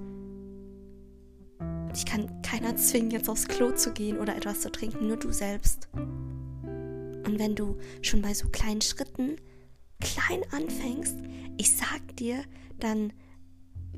Ich 1.95 2.05
kann 2.05 2.41
keiner 2.41 2.75
zwingen, 2.75 3.11
jetzt 3.11 3.29
aufs 3.29 3.47
Klo 3.47 3.71
zu 3.71 3.93
gehen 3.93 4.17
oder 4.19 4.35
etwas 4.35 4.61
zu 4.61 4.71
trinken, 4.71 5.07
nur 5.07 5.17
du 5.17 5.31
selbst. 5.31 5.87
Und 5.93 7.39
wenn 7.39 7.55
du 7.55 7.77
schon 8.01 8.21
bei 8.21 8.33
so 8.33 8.49
kleinen 8.49 8.81
Schritten 8.81 9.37
klein 10.01 10.41
anfängst, 10.51 11.17
ich 11.57 11.75
sag 11.75 12.15
dir, 12.17 12.43
dann 12.79 13.13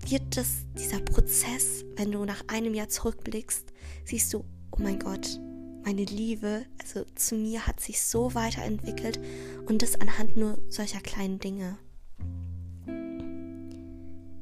wird 0.07 0.37
das, 0.37 0.65
dieser 0.77 0.99
Prozess, 0.99 1.83
wenn 1.95 2.11
du 2.11 2.25
nach 2.25 2.43
einem 2.47 2.73
Jahr 2.73 2.89
zurückblickst, 2.89 3.71
siehst 4.05 4.33
du, 4.33 4.45
oh 4.71 4.77
mein 4.79 4.99
Gott, 4.99 5.39
meine 5.83 6.05
Liebe, 6.05 6.65
also 6.81 7.05
zu 7.15 7.35
mir 7.35 7.65
hat 7.65 7.79
sich 7.79 8.01
so 8.01 8.33
weiterentwickelt 8.35 9.19
und 9.67 9.81
das 9.81 9.99
anhand 9.99 10.37
nur 10.37 10.57
solcher 10.69 11.01
kleinen 11.01 11.39
Dinge 11.39 11.77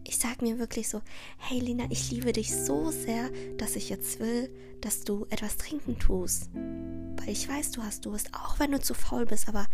ich 0.10 0.18
sage 0.18 0.44
mir 0.44 0.58
wirklich 0.58 0.90
so, 0.90 1.04
hey 1.38 1.60
Lina, 1.60 1.86
ich 1.92 2.10
liebe 2.10 2.34
dich 2.34 2.56
so 2.56 2.90
sehr, 2.90 3.30
dass 3.58 3.76
ich 3.76 3.90
jetzt 3.90 4.20
will, 4.20 4.50
dass 4.82 5.04
du 5.04 5.28
etwas 5.30 5.58
trinken 5.58 6.00
tust. 6.00 6.50
Weil 6.56 7.30
ich 7.30 7.48
weiß, 7.48 7.70
du 7.72 7.84
hast 7.84 8.08
Durst, 8.08 8.34
auch 8.34 8.58
wenn 8.58 8.72
du 8.72 8.82
zu 8.82 8.96
faul 8.96 9.28
bist, 9.28 9.48
aber 9.48 9.68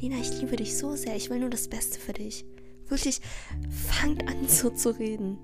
Lina, 0.00 0.18
ich 0.18 0.40
liebe 0.40 0.54
dich 0.54 0.78
so 0.78 0.94
sehr, 0.94 1.16
ich 1.16 1.30
will 1.30 1.40
nur 1.40 1.50
das 1.50 1.66
Beste 1.66 1.98
für 1.98 2.12
dich. 2.12 2.44
Wirklich, 2.86 3.20
fangt 3.88 4.28
an 4.28 4.48
so 4.48 4.70
zu 4.70 4.96
reden. 4.96 5.36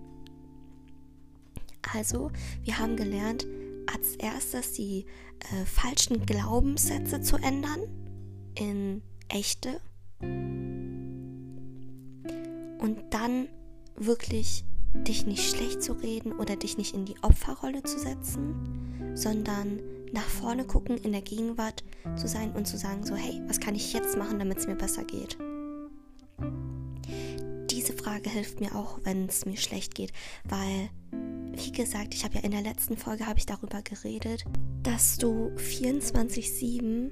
Also, 1.93 2.31
wir 2.63 2.79
haben 2.79 2.95
gelernt, 2.95 3.49
als 3.93 4.15
erstes 4.15 4.73
die 4.75 5.05
äh, 5.41 5.65
falschen 5.65 6.25
Glaubenssätze 6.27 7.23
zu 7.23 7.39
ändern 7.39 7.81
in 8.55 9.03
echte. 9.29 9.81
Und 12.79 13.03
dann 13.11 13.49
wirklich 14.07 14.65
dich 14.95 15.27
nicht 15.27 15.49
schlecht 15.49 15.83
zu 15.83 15.93
reden 15.95 16.33
oder 16.33 16.57
dich 16.57 16.77
nicht 16.77 16.95
in 16.95 17.05
die 17.05 17.17
Opferrolle 17.23 17.83
zu 17.83 17.99
setzen, 17.99 19.13
sondern 19.15 19.81
nach 20.13 20.29
vorne 20.29 20.65
gucken, 20.65 20.99
in 20.99 21.13
der 21.13 21.23
Gegenwart 21.23 21.83
zu 22.17 22.29
sein 22.29 22.53
und 22.53 22.67
zu 22.67 22.77
sagen, 22.77 23.05
so, 23.05 23.15
hey, 23.15 23.41
was 23.47 23.61
kann 23.61 23.75
ich 23.75 23.93
jetzt 23.93 24.17
machen, 24.19 24.39
damit 24.39 24.59
es 24.59 24.67
mir 24.67 24.77
besser 24.77 25.05
geht? 25.05 25.39
Diese 27.71 27.95
Frage 27.95 28.29
hilft 28.29 28.61
mir 28.61 28.77
auch, 28.77 28.99
wenn 29.05 29.27
es 29.27 29.47
mir 29.47 29.57
schlecht 29.57 29.95
geht, 29.95 30.13
weil, 30.45 30.91
wie 31.55 31.73
gesagt, 31.73 32.15
ich 32.15 32.25
habe 32.25 32.35
ja 32.35 32.41
in 32.43 32.51
der 32.51 32.63
letzten 32.63 32.99
Folge 32.99 33.25
ich 33.37 33.47
darüber 33.47 33.81
geredet, 33.81 34.45
dass 34.83 35.17
du 35.17 35.51
24/7 35.57 37.11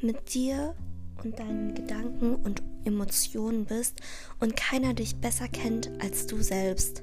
mit 0.00 0.34
dir 0.34 0.76
und 1.22 1.38
deinen 1.38 1.74
Gedanken 1.74 2.34
und 2.36 2.62
Emotionen 2.84 3.64
bist 3.64 4.00
und 4.40 4.56
keiner 4.56 4.94
dich 4.94 5.16
besser 5.16 5.48
kennt 5.48 5.90
als 6.00 6.26
du 6.26 6.40
selbst. 6.42 7.02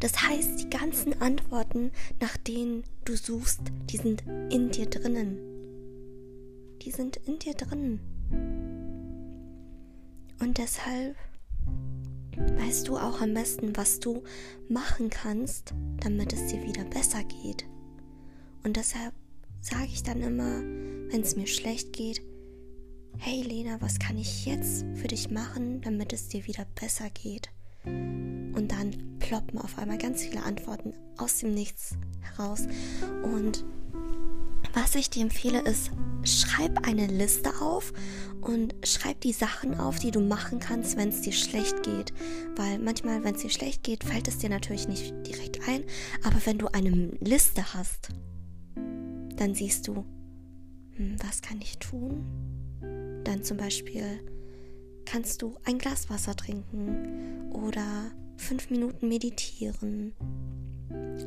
Das 0.00 0.22
heißt, 0.22 0.60
die 0.60 0.70
ganzen 0.70 1.20
Antworten, 1.20 1.90
nach 2.20 2.36
denen 2.36 2.84
du 3.04 3.16
suchst, 3.16 3.60
die 3.90 3.96
sind 3.96 4.24
in 4.50 4.70
dir 4.70 4.86
drinnen. 4.86 5.38
Die 6.82 6.90
sind 6.90 7.16
in 7.24 7.38
dir 7.38 7.54
drinnen. 7.54 8.00
Und 10.40 10.58
deshalb 10.58 11.16
weißt 12.36 12.88
du 12.88 12.96
auch 12.96 13.20
am 13.20 13.34
besten, 13.34 13.76
was 13.76 14.00
du 14.00 14.22
machen 14.68 15.08
kannst, 15.08 15.72
damit 16.00 16.32
es 16.32 16.46
dir 16.48 16.62
wieder 16.64 16.84
besser 16.84 17.22
geht. 17.24 17.64
Und 18.64 18.76
deshalb 18.76 19.14
sage 19.60 19.86
ich 19.86 20.02
dann 20.02 20.20
immer, 20.20 20.60
wenn 21.10 21.20
es 21.22 21.36
mir 21.36 21.46
schlecht 21.46 21.92
geht, 21.92 22.22
hey 23.18 23.42
Lena, 23.42 23.80
was 23.80 23.98
kann 23.98 24.18
ich 24.18 24.46
jetzt 24.46 24.84
für 24.94 25.08
dich 25.08 25.30
machen, 25.30 25.80
damit 25.82 26.12
es 26.12 26.28
dir 26.28 26.46
wieder 26.46 26.66
besser 26.74 27.10
geht? 27.10 27.50
Und 27.84 28.68
dann 28.68 29.18
ploppen 29.18 29.58
auf 29.58 29.78
einmal 29.78 29.98
ganz 29.98 30.22
viele 30.22 30.42
Antworten 30.42 30.94
aus 31.18 31.38
dem 31.38 31.54
Nichts 31.54 31.96
heraus. 32.20 32.66
Und 33.22 33.64
was 34.72 34.94
ich 34.94 35.10
dir 35.10 35.22
empfehle, 35.22 35.60
ist, 35.60 35.90
schreib 36.24 36.86
eine 36.86 37.06
Liste 37.06 37.50
auf 37.60 37.92
und 38.40 38.74
schreib 38.82 39.20
die 39.20 39.32
Sachen 39.32 39.78
auf, 39.78 39.98
die 39.98 40.10
du 40.10 40.20
machen 40.20 40.58
kannst, 40.58 40.96
wenn 40.96 41.10
es 41.10 41.20
dir 41.20 41.32
schlecht 41.32 41.82
geht. 41.82 42.12
Weil 42.56 42.78
manchmal, 42.78 43.22
wenn 43.22 43.34
es 43.34 43.42
dir 43.42 43.50
schlecht 43.50 43.82
geht, 43.82 44.04
fällt 44.04 44.28
es 44.28 44.38
dir 44.38 44.50
natürlich 44.50 44.88
nicht 44.88 45.14
direkt 45.26 45.68
ein. 45.68 45.84
Aber 46.24 46.44
wenn 46.44 46.58
du 46.58 46.66
eine 46.72 46.90
Liste 47.20 47.74
hast, 47.74 48.08
dann 49.36 49.54
siehst 49.54 49.86
du, 49.88 50.04
was 51.22 51.42
kann 51.42 51.60
ich 51.60 51.78
tun? 51.78 52.24
Dann 53.24 53.42
zum 53.42 53.56
Beispiel 53.56 54.20
kannst 55.04 55.42
du 55.42 55.56
ein 55.64 55.78
Glas 55.78 56.10
Wasser 56.10 56.34
trinken 56.36 57.50
oder 57.52 58.10
fünf 58.36 58.70
Minuten 58.70 59.08
meditieren. 59.08 60.14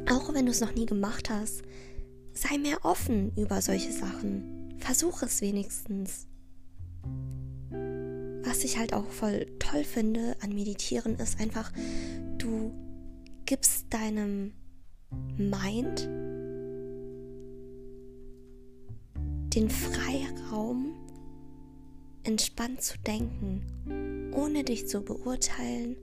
Auch 0.09 0.33
wenn 0.33 0.45
du 0.45 0.51
es 0.51 0.62
noch 0.62 0.74
nie 0.74 0.86
gemacht 0.86 1.29
hast, 1.29 1.63
sei 2.33 2.57
mehr 2.57 2.83
offen 2.83 3.31
über 3.36 3.62
solche 3.62 3.91
Sachen. 3.91 4.75
Versuch 4.77 5.24
es 5.24 5.41
wenigstens. 5.41 6.27
Was 8.43 8.63
ich 8.63 8.77
halt 8.77 8.93
auch 8.93 9.09
voll 9.09 9.45
toll 9.59 9.83
finde 9.83 10.36
an 10.41 10.53
Meditieren 10.53 11.15
ist 11.15 11.39
einfach, 11.39 11.71
du 12.38 12.71
gibst 13.45 13.88
deinem 13.89 14.53
Mind 15.38 16.07
den 19.57 19.69
Freiraum, 19.71 20.93
entspannt 22.23 22.79
zu 22.79 22.95
denken, 22.99 24.31
ohne 24.35 24.63
dich 24.63 24.87
zu 24.87 25.01
beurteilen. 25.01 25.95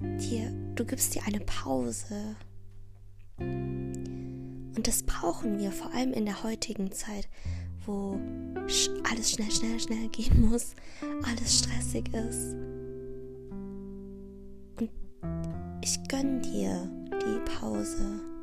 Dir, 0.00 0.52
du 0.76 0.84
gibst 0.84 1.16
dir 1.16 1.22
eine 1.26 1.40
Pause. 1.40 2.36
Und 3.40 4.80
das 4.84 5.02
brauchen 5.02 5.58
wir 5.58 5.72
vor 5.72 5.92
allem 5.92 6.12
in 6.12 6.24
der 6.24 6.44
heutigen 6.44 6.92
Zeit, 6.92 7.28
wo 7.84 8.16
alles 9.10 9.32
schnell, 9.32 9.50
schnell, 9.50 9.80
schnell 9.80 10.08
gehen 10.10 10.48
muss, 10.48 10.76
alles 11.24 11.58
stressig 11.58 12.14
ist. 12.14 12.54
Und 14.78 14.90
ich 15.82 15.98
gönn 16.06 16.42
dir 16.42 16.88
die 17.10 17.40
Pause. 17.58 18.35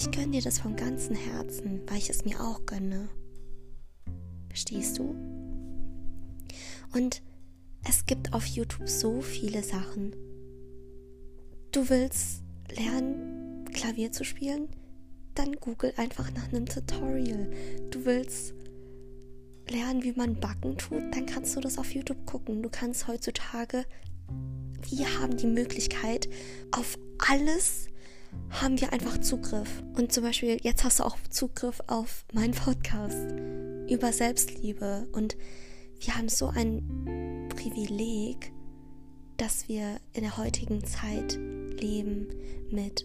Ich 0.00 0.10
gönn 0.12 0.32
dir 0.32 0.40
das 0.40 0.58
von 0.58 0.76
ganzem 0.76 1.14
Herzen, 1.14 1.82
weil 1.86 1.98
ich 1.98 2.08
es 2.08 2.24
mir 2.24 2.40
auch 2.40 2.64
gönne. 2.64 3.10
Verstehst 4.48 4.98
du? 4.98 5.14
Und 6.94 7.20
es 7.86 8.06
gibt 8.06 8.32
auf 8.32 8.46
YouTube 8.46 8.88
so 8.88 9.20
viele 9.20 9.62
Sachen. 9.62 10.16
Du 11.70 11.90
willst 11.90 12.42
lernen, 12.74 13.66
Klavier 13.74 14.10
zu 14.10 14.24
spielen? 14.24 14.68
Dann 15.34 15.52
google 15.56 15.92
einfach 15.98 16.32
nach 16.32 16.48
einem 16.48 16.64
Tutorial. 16.64 17.50
Du 17.90 18.06
willst 18.06 18.54
lernen, 19.68 20.02
wie 20.02 20.12
man 20.12 20.40
Backen 20.40 20.78
tut? 20.78 21.14
Dann 21.14 21.26
kannst 21.26 21.54
du 21.56 21.60
das 21.60 21.76
auf 21.76 21.94
YouTube 21.94 22.24
gucken. 22.24 22.62
Du 22.62 22.70
kannst 22.70 23.06
heutzutage, 23.06 23.84
wir 24.88 25.20
haben 25.20 25.36
die 25.36 25.46
Möglichkeit, 25.46 26.26
auf 26.72 26.98
alles 27.18 27.90
haben 28.50 28.80
wir 28.80 28.92
einfach 28.92 29.18
Zugriff. 29.18 29.82
Und 29.96 30.12
zum 30.12 30.24
Beispiel, 30.24 30.58
jetzt 30.62 30.84
hast 30.84 31.00
du 31.00 31.04
auch 31.04 31.16
Zugriff 31.30 31.80
auf 31.86 32.24
meinen 32.32 32.54
Podcast 32.54 33.32
über 33.88 34.12
Selbstliebe. 34.12 35.08
Und 35.12 35.36
wir 36.00 36.16
haben 36.16 36.28
so 36.28 36.48
ein 36.48 37.48
Privileg, 37.54 38.52
dass 39.36 39.68
wir 39.68 40.00
in 40.12 40.22
der 40.22 40.36
heutigen 40.36 40.84
Zeit 40.84 41.38
leben 41.80 42.28
mit 42.70 43.04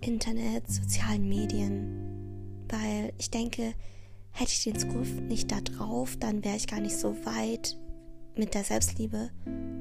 Internet, 0.00 0.70
sozialen 0.70 1.28
Medien. 1.28 2.64
Weil 2.68 3.12
ich 3.18 3.30
denke, 3.30 3.74
hätte 4.30 4.52
ich 4.52 4.64
den 4.64 4.78
Zugriff 4.78 5.12
nicht 5.20 5.50
da 5.50 5.60
drauf, 5.60 6.16
dann 6.18 6.44
wäre 6.44 6.56
ich 6.56 6.66
gar 6.66 6.80
nicht 6.80 6.96
so 6.96 7.14
weit 7.24 7.76
mit 8.38 8.54
der 8.54 8.64
Selbstliebe, 8.64 9.30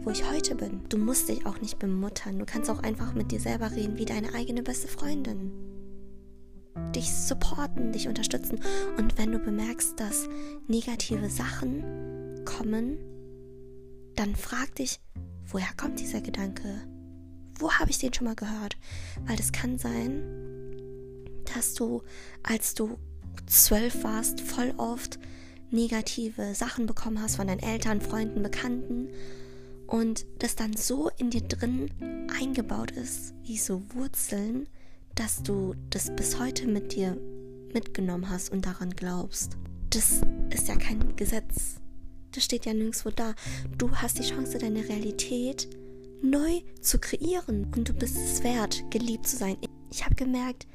wo 0.02 0.10
ich 0.10 0.30
heute 0.30 0.56
bin. 0.56 0.82
Du 0.90 0.98
musst 0.98 1.30
dich 1.30 1.46
auch 1.46 1.62
nicht 1.62 1.80
bemuttern. 1.80 2.40
Du 2.40 2.46
kannst 2.46 2.70
auch 2.70 2.84
einfach 2.84 3.14
mit 3.14 3.32
dir 3.32 3.40
selber 3.40 3.72
reden 3.72 3.98
wie 3.98 4.06
deine 4.06 4.34
eigene 4.34 4.64
beste 4.64 4.88
Freundin. 4.88 5.52
Dich 6.96 7.14
supporten, 7.14 7.92
dich 7.92 8.08
unterstützen. 8.08 8.60
Und 8.98 9.18
wenn 9.18 9.32
du 9.32 9.40
bemerkst, 9.40 10.00
dass 10.00 10.28
negative 10.68 11.30
Sachen 11.30 12.44
kommen, 12.46 12.98
dann 14.16 14.36
frag 14.36 14.76
dich, 14.76 15.00
woher 15.46 15.74
kommt 15.78 16.00
dieser 16.00 16.22
Gedanke? 16.22 16.82
Wo 17.60 17.72
habe 17.72 17.92
ich 17.92 18.00
den 18.00 18.14
schon 18.14 18.26
mal 18.26 18.36
gehört? 18.36 18.78
Weil 19.26 19.38
das 19.38 19.52
kann 19.52 19.78
sein, 19.78 20.24
dass 21.56 21.74
du, 21.74 22.02
als 22.44 22.74
du 22.74 22.98
zwölf 23.46 24.04
warst, 24.04 24.42
voll 24.42 24.74
oft 24.78 25.20
negative 25.72 26.56
Sachen 26.56 26.86
bekommen 26.86 27.22
hast 27.22 27.38
von 27.38 27.48
deinen 27.48 27.60
Eltern, 27.60 28.02
Freunden, 28.02 28.44
Bekannten 28.44 29.10
und 29.88 30.26
das 30.40 30.56
dann 30.56 30.76
so 30.76 31.10
in 31.18 31.30
dir 31.30 31.42
drin 31.42 31.90
eingebaut 32.40 32.92
ist, 32.92 33.34
wie 33.44 33.58
so 33.58 33.82
Wurzeln, 33.94 34.68
dass 35.16 35.44
du 35.44 35.74
das 35.90 36.16
bis 36.16 36.40
heute 36.40 36.68
mit 36.68 36.94
dir 36.96 37.18
mitgenommen 37.74 38.30
hast 38.30 38.52
und 38.52 38.66
daran 38.66 38.92
glaubst. 38.92 39.58
Das 39.90 40.22
ist 40.54 40.68
ja 40.68 40.76
kein 40.76 41.16
Gesetz. 41.16 41.76
Das 42.32 42.44
steht 42.44 42.66
ja 42.66 42.74
nirgendwo 42.74 43.10
da. 43.10 43.34
Du 43.78 43.92
hast 43.96 44.20
die 44.20 44.30
Chance, 44.30 44.58
deine 44.58 44.88
Realität 44.88 45.68
neu 46.22 46.62
zu 46.82 47.00
kreieren 47.00 47.72
und 47.76 47.90
du 47.90 47.94
bist 47.94 48.18
es 48.18 48.44
wert, 48.44 48.84
geliebt 48.92 49.28
zu 49.28 49.38
sein. 49.38 49.58
Ich 49.92 50.04
habe 50.04 50.16
gemerkt, 50.16 50.68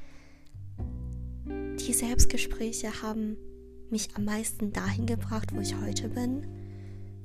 die 1.45 1.93
Selbstgespräche 1.93 3.01
haben 3.01 3.37
mich 3.93 4.15
am 4.15 4.25
meisten 4.25 4.73
dahin 4.73 5.05
gebracht, 5.05 5.55
wo 5.55 5.61
ich 5.61 5.75
heute 5.79 6.09
bin. 6.09 6.47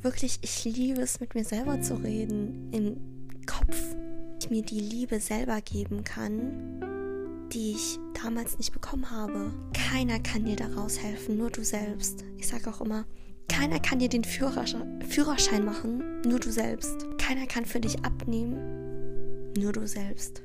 Wirklich, 0.02 0.38
ich 0.42 0.64
liebe 0.64 1.00
es, 1.00 1.18
mit 1.18 1.34
mir 1.34 1.42
selber 1.42 1.80
zu 1.80 1.94
reden, 1.94 2.70
im 2.72 3.46
Kopf. 3.46 3.96
Ich 4.38 4.50
mir 4.50 4.62
die 4.62 4.78
Liebe 4.78 5.18
selber 5.18 5.62
geben 5.62 6.04
kann, 6.04 7.48
die 7.52 7.72
ich 7.72 7.98
damals 8.22 8.58
nicht 8.58 8.72
bekommen 8.72 9.10
habe. 9.10 9.50
Keiner 9.72 10.20
kann 10.20 10.44
dir 10.44 10.56
daraus 10.56 10.98
helfen, 10.98 11.38
nur 11.38 11.50
du 11.50 11.64
selbst. 11.64 12.22
Ich 12.36 12.46
sage 12.46 12.68
auch 12.68 12.82
immer, 12.82 13.06
keiner 13.48 13.80
kann 13.80 13.98
dir 13.98 14.10
den 14.10 14.24
Führerschein, 14.24 15.00
Führerschein 15.00 15.64
machen, 15.64 16.20
nur 16.26 16.38
du 16.38 16.52
selbst. 16.52 17.06
Keiner 17.16 17.46
kann 17.46 17.64
für 17.64 17.80
dich 17.80 18.04
abnehmen, 18.04 19.54
nur 19.58 19.72
du 19.72 19.86
selbst. 19.86 20.42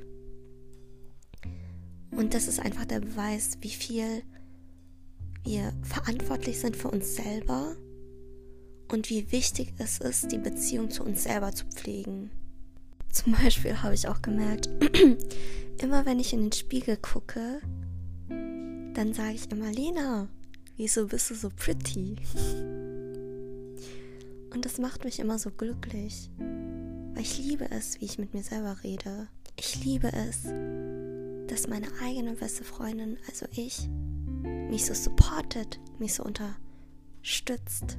Und 2.10 2.32
das 2.32 2.48
ist 2.48 2.60
einfach 2.60 2.86
der 2.86 3.00
Beweis, 3.00 3.58
wie 3.60 3.68
viel 3.68 4.22
wir 5.44 5.72
verantwortlich 5.82 6.58
sind 6.58 6.76
für 6.76 6.88
uns 6.88 7.16
selber 7.16 7.76
und 8.90 9.10
wie 9.10 9.30
wichtig 9.30 9.72
es 9.78 9.98
ist, 9.98 10.32
die 10.32 10.38
Beziehung 10.38 10.90
zu 10.90 11.04
uns 11.04 11.24
selber 11.24 11.52
zu 11.52 11.66
pflegen. 11.66 12.30
Zum 13.10 13.32
Beispiel 13.32 13.82
habe 13.82 13.94
ich 13.94 14.08
auch 14.08 14.22
gemerkt, 14.22 14.68
immer 15.82 16.06
wenn 16.06 16.18
ich 16.18 16.32
in 16.32 16.42
den 16.42 16.52
Spiegel 16.52 16.96
gucke, 16.96 17.60
dann 18.28 19.12
sage 19.12 19.34
ich 19.34 19.50
immer, 19.50 19.70
Lena, 19.70 20.28
wieso 20.76 21.06
bist 21.06 21.30
du 21.30 21.34
so 21.34 21.50
pretty? 21.50 22.16
Und 24.52 24.64
das 24.64 24.78
macht 24.78 25.04
mich 25.04 25.18
immer 25.18 25.38
so 25.38 25.50
glücklich, 25.50 26.30
weil 26.38 27.22
ich 27.22 27.38
liebe 27.38 27.70
es, 27.70 28.00
wie 28.00 28.04
ich 28.04 28.18
mit 28.18 28.34
mir 28.34 28.42
selber 28.42 28.76
rede. 28.84 29.28
Ich 29.56 29.84
liebe 29.84 30.12
es, 30.12 30.44
dass 31.48 31.68
meine 31.68 31.88
eigene 32.02 32.34
beste 32.34 32.62
Freundin, 32.62 33.18
also 33.28 33.46
ich, 33.52 33.88
mich 34.44 34.86
so 34.86 34.94
supportet, 34.94 35.80
mich 35.98 36.14
so 36.14 36.24
unterstützt, 36.24 37.98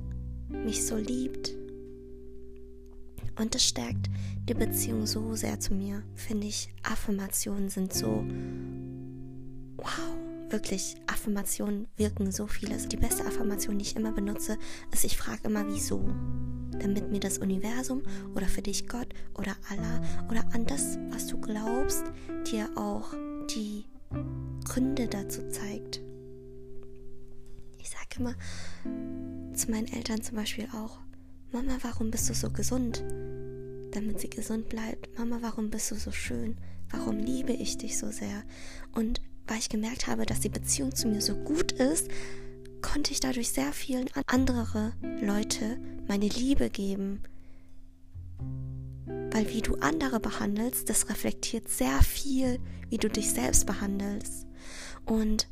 mich 0.50 0.86
so 0.86 0.96
liebt. 0.96 1.56
Und 3.38 3.54
das 3.54 3.64
stärkt 3.64 4.10
die 4.48 4.54
Beziehung 4.54 5.06
so 5.06 5.36
sehr 5.36 5.60
zu 5.60 5.74
mir, 5.74 6.04
finde 6.14 6.48
ich. 6.48 6.70
Affirmationen 6.84 7.70
sind 7.70 7.94
so, 7.94 8.24
wow, 9.78 10.16
wirklich, 10.50 10.96
Affirmationen 11.08 11.88
wirken 11.98 12.32
so 12.32 12.48
vieles. 12.48 12.88
Die 12.88 12.98
beste 12.98 13.26
Affirmation, 13.26 13.78
die 13.78 13.86
ich 13.86 13.96
immer 13.96 14.12
benutze, 14.12 14.58
ist, 14.94 15.04
ich 15.04 15.18
frage 15.18 15.42
immer, 15.44 15.68
wieso. 15.68 16.08
Damit 16.80 17.10
mir 17.12 17.20
das 17.20 17.38
Universum 17.38 18.04
oder 18.36 18.48
für 18.48 18.62
dich 18.62 18.88
Gott 18.88 19.08
oder 19.34 19.56
Allah 19.70 20.02
oder 20.30 20.44
an 20.54 20.66
das, 20.66 20.98
was 21.10 21.28
du 21.28 21.40
glaubst, 21.40 22.04
dir 22.52 22.70
auch 22.76 23.14
die 23.56 23.86
Gründe 24.66 25.08
dazu 25.08 25.48
zeigt. 25.50 26.02
Ich 27.86 27.92
sage 27.92 28.16
immer 28.18 28.34
zu 29.54 29.70
meinen 29.70 29.88
Eltern 29.88 30.20
zum 30.24 30.38
Beispiel 30.38 30.68
auch, 30.74 30.98
Mama, 31.52 31.78
warum 31.84 32.10
bist 32.10 32.28
du 32.28 32.34
so 32.34 32.50
gesund? 32.50 33.04
Damit 33.92 34.20
sie 34.20 34.30
gesund 34.30 34.70
bleibt. 34.70 35.16
Mama, 35.20 35.38
warum 35.42 35.70
bist 35.70 35.92
du 35.92 35.96
so 35.96 36.12
schön? 36.12 36.58
Warum 36.90 37.20
liebe 37.20 37.54
ich 37.54 37.78
dich 37.78 38.00
so 38.00 38.10
sehr? 38.10 38.44
Und 38.94 39.22
weil 39.46 39.60
ich 39.60 39.70
gemerkt 39.70 40.08
habe, 40.08 40.26
dass 40.26 40.40
die 40.40 40.50
Beziehung 40.50 40.96
zu 40.96 41.08
mir 41.08 41.22
so 41.22 41.36
gut 41.36 41.74
ist, 41.74 42.10
konnte 42.82 43.12
ich 43.12 43.20
dadurch 43.20 43.52
sehr 43.52 43.72
vielen 43.72 44.10
andere 44.26 44.94
Leute 45.22 45.80
meine 46.08 46.28
Liebe 46.28 46.72
geben. 46.72 47.22
Weil 49.06 49.48
wie 49.54 49.62
du 49.62 49.76
andere 49.76 50.20
behandelst, 50.20 50.90
das 50.90 51.08
reflektiert 51.08 51.70
sehr 51.70 52.02
viel, 52.02 52.60
wie 52.90 52.98
du 52.98 53.10
dich 53.10 53.30
selbst 53.30 53.68
behandelst. 53.68 54.48
Und 55.06 55.48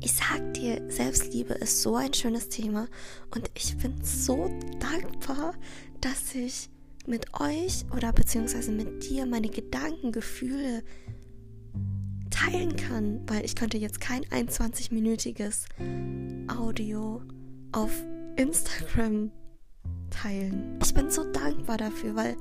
ich 0.00 0.12
sag 0.12 0.54
dir, 0.54 0.82
Selbstliebe 0.90 1.54
ist 1.54 1.82
so 1.82 1.96
ein 1.96 2.14
schönes 2.14 2.48
Thema 2.48 2.88
und 3.34 3.50
ich 3.54 3.76
bin 3.78 3.94
so 4.02 4.50
dankbar, 4.78 5.54
dass 6.00 6.34
ich 6.34 6.70
mit 7.06 7.40
euch 7.40 7.84
oder 7.96 8.12
beziehungsweise 8.12 8.70
mit 8.70 9.08
dir 9.08 9.26
meine 9.26 9.48
Gedanken, 9.48 10.12
Gefühle 10.12 10.84
teilen 12.30 12.76
kann, 12.76 13.22
weil 13.26 13.44
ich 13.44 13.56
könnte 13.56 13.78
jetzt 13.78 14.00
kein 14.00 14.24
21-minütiges 14.26 15.64
Audio 16.48 17.22
auf 17.72 17.90
Instagram 18.36 19.32
teilen. 20.10 20.78
Ich 20.82 20.94
bin 20.94 21.10
so 21.10 21.24
dankbar 21.32 21.78
dafür, 21.78 22.14
weil 22.14 22.36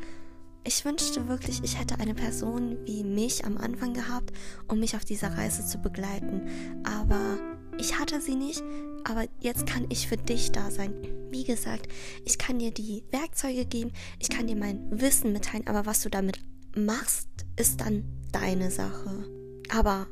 ich 0.68 0.84
wünschte 0.84 1.30
wirklich, 1.30 1.64
ich 1.64 1.80
hätte 1.80 2.00
eine 2.00 2.14
Person 2.14 2.78
wie 2.86 3.04
mich 3.04 3.46
am 3.46 3.58
Anfang 3.58 3.94
gehabt, 3.94 4.34
um 4.68 4.82
mich 4.82 4.98
auf 4.98 5.06
dieser 5.06 5.38
Reise 5.38 5.66
zu 5.66 5.78
begleiten. 5.78 6.42
Aber 6.84 7.40
ich 7.78 7.98
hatte 7.98 8.20
sie 8.20 8.36
nicht, 8.36 8.62
aber 9.06 9.26
jetzt 9.40 9.66
kann 9.66 9.86
ich 9.90 10.10
für 10.10 10.18
dich 10.18 10.52
da 10.52 10.70
sein. 10.70 10.94
Wie 11.32 11.46
gesagt, 11.46 11.88
ich 12.26 12.38
kann 12.38 12.60
dir 12.60 12.72
die 12.72 13.06
Werkzeuge 13.12 13.66
geben, 13.66 13.94
ich 14.20 14.30
kann 14.30 14.48
dir 14.48 14.58
mein 14.58 14.80
Wissen 14.92 15.32
mitteilen, 15.32 15.68
aber 15.68 15.86
was 15.86 16.02
du 16.02 16.10
damit 16.10 16.42
machst, 16.76 17.30
ist 17.56 17.80
dann 17.80 18.04
deine 18.34 18.70
Sache. 18.70 19.26
Aber 19.70 20.08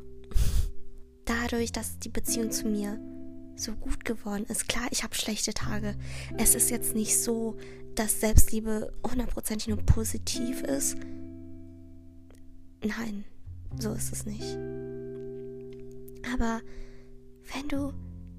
dadurch, 1.26 1.74
dass 1.74 2.00
die 2.00 2.10
Beziehung 2.10 2.52
zu 2.52 2.70
mir 2.70 2.98
so 3.58 3.74
gut 3.74 4.06
geworden 4.06 4.46
ist. 4.48 4.70
Klar, 4.70 4.88
ich 4.92 5.04
habe 5.04 5.16
schlechte 5.16 5.54
Tage. 5.54 5.96
Es 6.38 6.56
ist 6.56 6.70
jetzt 6.70 6.96
nicht 6.96 7.20
so, 7.22 7.58
dass 7.96 8.20
Selbstliebe 8.20 8.94
hundertprozentig 9.10 9.68
nur 9.68 9.78
positiv 9.78 10.62
ist. 10.62 10.98
Nein, 12.84 13.24
so 13.80 13.94
ist 13.94 14.12
es 14.12 14.26
nicht. 14.26 14.58
Aber 16.34 16.62
wenn 17.54 17.68
du 17.68 17.94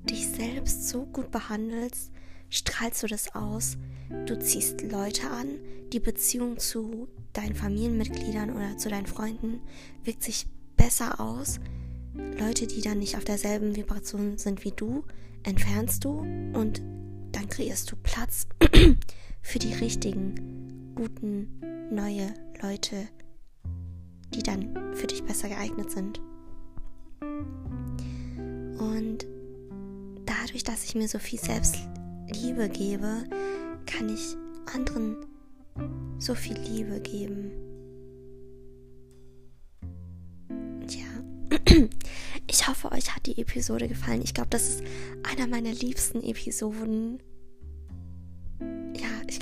dich 0.04 0.28
selbst 0.28 0.88
so 0.88 1.06
gut 1.06 1.30
behandelst, 1.30 2.10
strahlst 2.48 3.02
du 3.02 3.06
das 3.06 3.34
aus. 3.34 3.76
Du 4.26 4.38
ziehst 4.38 4.82
Leute 4.82 5.28
an, 5.30 5.48
die 5.92 6.00
Beziehung 6.00 6.58
zu 6.58 7.08
deinen 7.32 7.54
Familienmitgliedern 7.54 8.54
oder 8.54 8.76
zu 8.78 8.88
deinen 8.88 9.06
Freunden 9.06 9.60
wirkt 10.04 10.22
sich 10.22 10.46
besser 10.76 11.20
aus. 11.20 11.58
Leute, 12.38 12.66
die 12.66 12.80
dann 12.80 12.98
nicht 12.98 13.16
auf 13.16 13.24
derselben 13.24 13.76
Vibration 13.76 14.38
sind 14.38 14.64
wie 14.64 14.72
du, 14.72 15.04
entfernst 15.42 16.04
du 16.04 16.20
und 16.20 16.80
dann 17.32 17.48
kreierst 17.48 17.90
du 17.90 17.96
Platz 17.96 18.46
für 19.46 19.60
die 19.60 19.74
richtigen, 19.74 20.92
guten, 20.96 21.60
neue 21.92 22.34
Leute, 22.60 23.06
die 24.34 24.42
dann 24.42 24.92
für 24.94 25.06
dich 25.06 25.22
besser 25.22 25.48
geeignet 25.48 25.88
sind. 25.88 26.20
Und 28.80 29.24
dadurch, 30.26 30.64
dass 30.64 30.84
ich 30.84 30.96
mir 30.96 31.06
so 31.06 31.20
viel 31.20 31.38
Selbstliebe 31.38 32.68
gebe, 32.68 33.22
kann 33.86 34.08
ich 34.08 34.36
anderen 34.74 35.16
so 36.18 36.34
viel 36.34 36.58
Liebe 36.58 37.00
geben. 37.00 37.52
Ja, 40.90 41.56
ich 42.50 42.66
hoffe, 42.66 42.90
euch 42.90 43.14
hat 43.14 43.26
die 43.26 43.40
Episode 43.40 43.86
gefallen. 43.86 44.22
Ich 44.22 44.34
glaube, 44.34 44.50
das 44.50 44.68
ist 44.68 44.82
einer 45.22 45.46
meiner 45.46 45.72
liebsten 45.72 46.20
Episoden. 46.20 47.20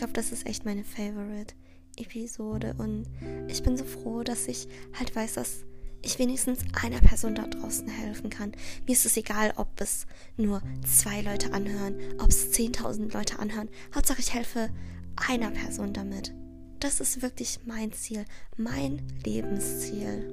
Glaube, 0.05 0.21
das 0.21 0.33
ist 0.33 0.45
echt 0.45 0.67
meine 0.67 0.85
Favorite 0.85 1.55
Episode. 1.97 2.75
Und 2.77 3.07
ich 3.49 3.63
bin 3.63 3.79
so 3.79 3.85
froh, 3.85 4.23
dass 4.23 4.49
ich 4.49 4.69
halt 4.99 5.17
weiß, 5.17 5.33
dass 5.33 5.65
ich 6.03 6.19
wenigstens 6.19 6.59
einer 6.75 7.01
Person 7.01 7.35
da 7.35 7.47
draußen 7.47 7.89
helfen 7.89 8.29
kann. 8.29 8.53
Mir 8.87 8.93
ist 8.93 9.07
es 9.07 9.17
egal, 9.17 9.55
ob 9.57 9.69
es 9.81 10.07
nur 10.37 10.61
zwei 10.85 11.23
Leute 11.23 11.55
anhören, 11.55 11.97
ob 12.19 12.29
es 12.29 12.53
10.000 12.53 13.15
Leute 13.15 13.39
anhören. 13.39 13.71
Hauptsache, 13.95 14.21
ich 14.21 14.35
helfe 14.35 14.69
einer 15.17 15.51
Person 15.53 15.95
damit. 15.95 16.35
Das 16.81 17.01
ist 17.01 17.23
wirklich 17.23 17.61
mein 17.65 17.91
Ziel, 17.95 18.27
mein 18.59 19.01
Lebensziel. 19.25 20.29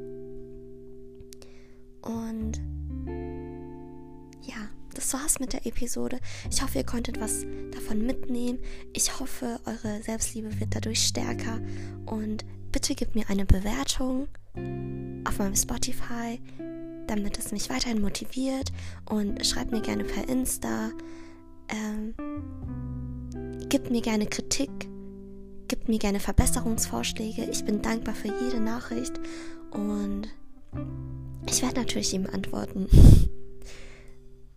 Und 2.02 2.60
ja, 4.42 4.70
das 5.02 5.14
war's 5.16 5.40
mit 5.40 5.54
der 5.54 5.66
Episode. 5.66 6.20
Ich 6.52 6.62
hoffe, 6.62 6.78
ihr 6.78 6.86
konntet 6.86 7.20
was 7.20 7.44
davon 7.72 8.06
mitnehmen. 8.06 8.60
Ich 8.94 9.20
hoffe, 9.20 9.60
eure 9.66 10.02
Selbstliebe 10.04 10.60
wird 10.60 10.76
dadurch 10.76 11.04
stärker. 11.04 11.60
Und 12.06 12.46
bitte 12.72 12.94
gebt 12.94 13.16
mir 13.16 13.28
eine 13.28 13.46
Bewertung 13.46 14.28
auf 15.26 15.40
meinem 15.40 15.56
Spotify, 15.56 16.40
damit 17.08 17.40
es 17.40 17.52
mich 17.52 17.70
weiterhin 17.72 18.00
motiviert. 18.00 18.72
Und 19.10 19.44
schreibt 19.44 19.72
mir 19.72 19.82
gerne 19.82 20.04
per 20.04 20.30
Insta. 20.30 20.92
Ähm, 21.70 22.14
gebt 23.70 23.90
mir 23.90 24.02
gerne 24.02 24.28
Kritik. 24.28 24.70
Gebt 25.68 25.90
mir 25.90 25.98
gerne 25.98 26.20
Verbesserungsvorschläge. 26.20 27.46
Ich 27.46 27.66
bin 27.66 27.82
dankbar 27.82 28.14
für 28.14 28.32
jede 28.44 28.60
Nachricht. 28.60 29.14
Und 29.72 30.28
ich 31.48 31.64
werde 31.64 31.80
natürlich 31.80 32.14
ihm 32.14 32.28
antworten. 32.28 32.88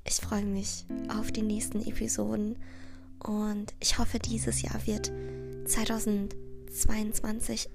Ich 0.07 0.17
freue 0.17 0.45
mich 0.45 0.85
auf 1.09 1.33
die 1.33 1.43
nächsten 1.43 1.81
Episoden 1.87 2.57
und 3.19 3.75
ich 3.81 3.99
hoffe, 3.99 4.19
dieses 4.19 4.62
Jahr 4.62 4.87
wird 4.87 5.12
2022 5.67 7.69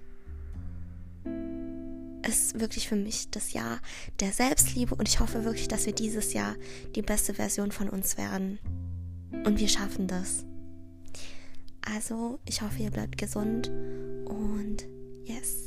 ist 2.28 2.60
wirklich 2.60 2.88
für 2.88 2.96
mich 2.96 3.30
das 3.32 3.54
Jahr 3.54 3.80
der 4.20 4.32
Selbstliebe 4.32 4.96
und 4.96 5.08
ich 5.08 5.20
hoffe 5.20 5.44
wirklich, 5.44 5.68
dass 5.68 5.86
wir 5.86 5.94
dieses 5.94 6.34
Jahr 6.34 6.56
die 6.96 7.02
beste 7.02 7.34
Version 7.34 7.72
von 7.72 7.90
uns 7.90 8.18
werden. 8.18 8.60
Und 9.46 9.60
wir 9.60 9.68
schaffen 9.68 10.08
das. 10.08 10.46
Also, 11.82 12.40
ich 12.46 12.62
hoffe, 12.62 12.84
ihr 12.84 12.92
bleibt 12.92 13.18
gesund 13.18 13.70
und 14.26 14.86
yes. 15.24 15.59